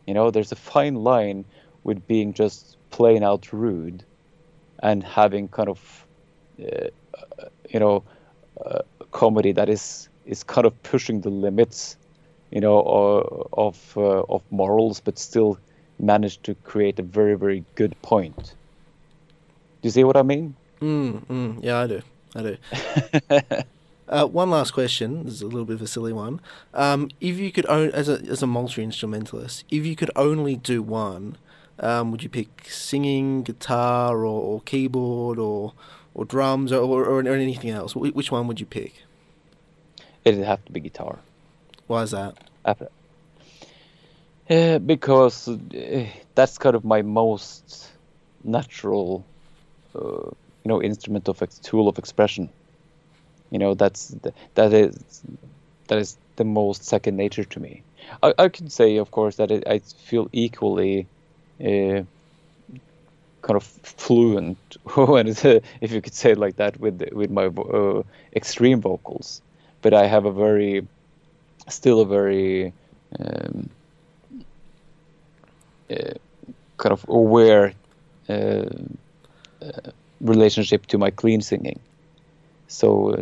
you 0.07 0.13
know. 0.13 0.31
There's 0.31 0.51
a 0.51 0.55
fine 0.57 0.95
line 0.95 1.45
with 1.83 2.07
being 2.07 2.33
just 2.33 2.77
plain 2.91 3.23
out 3.23 3.51
rude, 3.53 4.05
and 4.81 5.03
having 5.03 5.47
kind 5.49 5.69
of, 5.69 6.07
uh, 6.61 6.87
you 7.69 7.79
know, 7.79 8.03
uh, 8.65 8.81
comedy 9.13 9.53
that 9.53 9.69
is 9.69 10.09
is 10.25 10.43
kind 10.43 10.65
of 10.65 10.73
pushing 10.83 11.21
the 11.21 11.29
limits, 11.29 11.95
you 12.51 12.59
know, 12.59 12.79
of 13.53 13.93
uh, 13.95 14.23
of 14.29 14.41
morals, 14.51 14.99
but 14.99 15.17
still 15.17 15.57
managed 15.99 16.43
to 16.43 16.55
create 16.55 16.99
a 16.99 17.03
very 17.03 17.35
very 17.35 17.63
good 17.75 17.95
point. 18.01 18.55
Do 19.81 19.87
you 19.87 19.91
see 19.91 20.03
what 20.03 20.17
I 20.17 20.23
mean? 20.23 20.55
Mm, 20.81 21.25
mm, 21.25 21.63
yeah, 21.63 21.79
I 21.79 21.87
do. 21.87 22.01
I 22.35 22.41
do. 22.41 22.57
uh, 24.09 24.25
one 24.27 24.49
last 24.49 24.71
question. 24.71 25.25
This 25.25 25.35
is 25.35 25.41
a 25.41 25.47
little 25.47 25.65
bit 25.65 25.75
of 25.75 25.81
a 25.81 25.87
silly 25.87 26.13
one. 26.13 26.41
Um, 26.73 27.09
if 27.21 27.37
you 27.37 27.51
could 27.51 27.65
own 27.67 27.91
as 27.91 28.09
a 28.09 28.19
as 28.29 28.43
a 28.43 28.47
multi 28.47 28.83
instrumentalist, 28.83 29.63
if 29.69 29.85
you 29.85 29.95
could 29.95 30.11
only 30.15 30.55
do 30.55 30.81
one, 30.81 31.37
um, 31.79 32.11
would 32.11 32.23
you 32.23 32.29
pick 32.29 32.67
singing, 32.69 33.43
guitar, 33.43 34.17
or, 34.17 34.41
or 34.41 34.61
keyboard, 34.61 35.39
or 35.39 35.73
or 36.15 36.25
drums, 36.25 36.71
or, 36.71 36.81
or, 36.81 37.03
or 37.05 37.27
anything 37.27 37.69
else? 37.69 37.95
Which 37.95 38.31
one 38.31 38.47
would 38.47 38.59
you 38.59 38.65
pick? 38.65 39.03
It'd 40.25 40.43
have 40.43 40.63
to 40.65 40.71
be 40.71 40.79
guitar. 40.79 41.19
Why 41.87 42.03
is 42.03 42.11
that? 42.11 42.37
Uh, 44.49 44.79
because 44.79 45.47
uh, 45.47 46.05
that's 46.35 46.57
kind 46.57 46.75
of 46.75 46.83
my 46.83 47.01
most 47.01 47.89
natural 48.43 49.25
uh, 49.95 50.29
you 50.63 50.69
know 50.69 50.81
instrument 50.81 51.29
of 51.29 51.41
ex- 51.41 51.59
tool 51.59 51.87
of 51.87 51.97
expression 51.97 52.49
you 53.51 53.59
know 53.59 53.73
that's 53.73 54.07
the, 54.07 54.33
that 54.55 54.73
is 54.73 55.23
that 55.87 55.97
is 55.97 56.17
the 56.35 56.43
most 56.43 56.83
second 56.83 57.15
nature 57.15 57.43
to 57.43 57.59
me 57.59 57.83
i, 58.21 58.33
I 58.37 58.49
could 58.49 58.71
say 58.71 58.97
of 58.97 59.11
course 59.11 59.37
that 59.37 59.51
it, 59.51 59.67
i 59.67 59.79
feel 59.79 60.27
equally 60.33 61.07
uh, 61.63 62.01
kind 63.43 63.57
of 63.57 63.63
fluent 63.63 64.57
if 65.81 65.91
you 65.91 66.01
could 66.01 66.13
say 66.15 66.31
it 66.31 66.39
like 66.39 66.57
that 66.57 66.79
with 66.79 67.01
with 67.13 67.31
my 67.31 67.45
uh, 67.47 68.03
extreme 68.35 68.81
vocals 68.81 69.41
but 69.81 69.93
i 69.93 70.07
have 70.07 70.25
a 70.25 70.31
very 70.31 70.87
still 71.69 72.01
a 72.01 72.05
very 72.05 72.73
um, 73.19 73.69
uh, 75.91 76.13
kind 76.77 76.93
of 76.93 77.05
aware 77.09 77.73
uh, 78.29 78.65
uh, 79.61 79.91
relationship 80.21 80.85
to 80.87 80.97
my 80.97 81.11
clean 81.11 81.41
singing. 81.41 81.79
So 82.67 83.15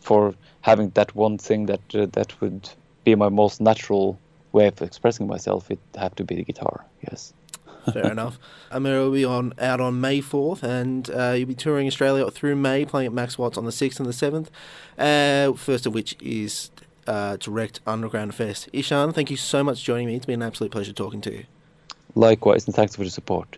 for 0.00 0.34
having 0.62 0.90
that 0.90 1.14
one 1.14 1.38
thing 1.38 1.66
that 1.66 1.82
that 1.90 2.40
would 2.40 2.68
be 3.04 3.14
my 3.14 3.28
most 3.28 3.60
natural 3.60 4.18
way 4.52 4.68
of 4.68 4.80
expressing 4.82 5.26
myself, 5.26 5.70
it 5.70 5.80
have 5.96 6.14
to 6.16 6.24
be 6.24 6.36
the 6.36 6.44
guitar. 6.44 6.86
Yes. 7.02 7.32
Fair 7.92 8.06
enough. 8.10 8.38
Amira 8.70 9.04
will 9.04 9.12
be 9.12 9.24
on 9.24 9.52
out 9.58 9.80
on 9.80 10.00
May 10.00 10.20
fourth, 10.20 10.62
and 10.62 11.08
uh, 11.10 11.34
you'll 11.36 11.48
be 11.48 11.54
touring 11.54 11.86
Australia 11.86 12.30
through 12.30 12.56
May, 12.56 12.84
playing 12.84 13.06
at 13.06 13.12
Max 13.12 13.38
Watts 13.38 13.58
on 13.58 13.64
the 13.64 13.72
sixth 13.72 14.00
and 14.00 14.08
the 14.08 14.12
seventh. 14.12 14.50
Uh, 14.98 15.52
first 15.52 15.86
of 15.86 15.94
which 15.94 16.16
is 16.20 16.70
uh, 17.06 17.36
Direct 17.36 17.80
Underground 17.86 18.34
Fest. 18.34 18.68
Ihsahn, 18.72 19.14
thank 19.14 19.30
you 19.30 19.36
so 19.36 19.64
much 19.64 19.80
for 19.80 19.86
joining 19.86 20.06
me. 20.06 20.16
It's 20.16 20.26
been 20.26 20.42
an 20.42 20.46
absolute 20.46 20.72
pleasure 20.72 20.92
talking 20.92 21.20
to 21.22 21.32
you. 21.32 21.44
Likewise, 22.14 22.66
and 22.66 22.74
thanks 22.74 22.96
for 22.96 23.04
the 23.04 23.10
support. 23.10 23.56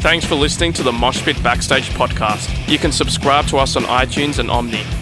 Thanks 0.00 0.26
for 0.26 0.34
listening 0.34 0.72
to 0.74 0.82
the 0.82 0.90
Moshpit 0.90 1.40
Backstage 1.44 1.88
podcast. 1.90 2.68
You 2.68 2.76
can 2.76 2.90
subscribe 2.90 3.46
to 3.46 3.58
us 3.58 3.76
on 3.76 3.84
iTunes 3.84 4.40
and 4.40 4.48
Omny. 4.48 5.01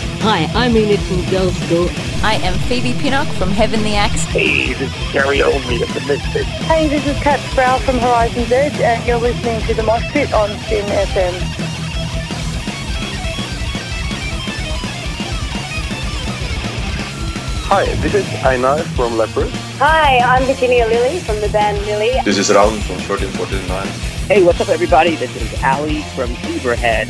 Hi, 0.23 0.45
I'm 0.53 0.77
Enid 0.77 0.99
from 0.99 1.17
Girlschool. 1.33 1.89
I 2.23 2.35
am 2.35 2.53
Phoebe 2.69 2.93
Pinnock 2.93 3.27
from 3.39 3.49
Heaven 3.49 3.81
the 3.81 3.95
Axe. 3.95 4.21
Hey, 4.25 4.71
this 4.73 4.95
is 4.95 5.11
Gary 5.11 5.39
Oldmead 5.39 5.81
of 5.81 5.91
the 5.95 6.01
Misfits. 6.01 6.47
Hey, 6.69 6.87
this 6.87 7.07
is 7.07 7.17
Kat 7.23 7.39
Sproul 7.49 7.79
from 7.79 7.97
Horizon's 7.97 8.51
Edge, 8.51 8.79
and 8.81 9.03
you're 9.07 9.17
listening 9.17 9.59
to 9.61 9.73
The 9.73 9.81
Mosh 9.81 10.03
Pit 10.11 10.31
on 10.31 10.49
SYN 10.69 10.85
FM. 10.85 11.33
Hi, 17.65 17.85
this 17.95 18.13
is 18.13 18.45
Einar 18.45 18.77
from 18.93 19.17
Leprous. 19.17 19.51
Hi, 19.79 20.19
I'm 20.19 20.43
Virginia 20.43 20.85
Lilly 20.85 21.17
from 21.21 21.41
the 21.41 21.49
band 21.49 21.79
Lily. 21.87 22.11
This 22.25 22.37
is 22.37 22.51
Raul 22.51 22.79
from 22.83 22.97
1349. 23.09 23.87
Hey, 24.27 24.43
what's 24.43 24.61
up, 24.61 24.69
everybody? 24.69 25.15
This 25.15 25.35
is 25.35 25.63
Ali 25.63 26.03
from 26.13 26.29
Zebrahead. 26.45 27.09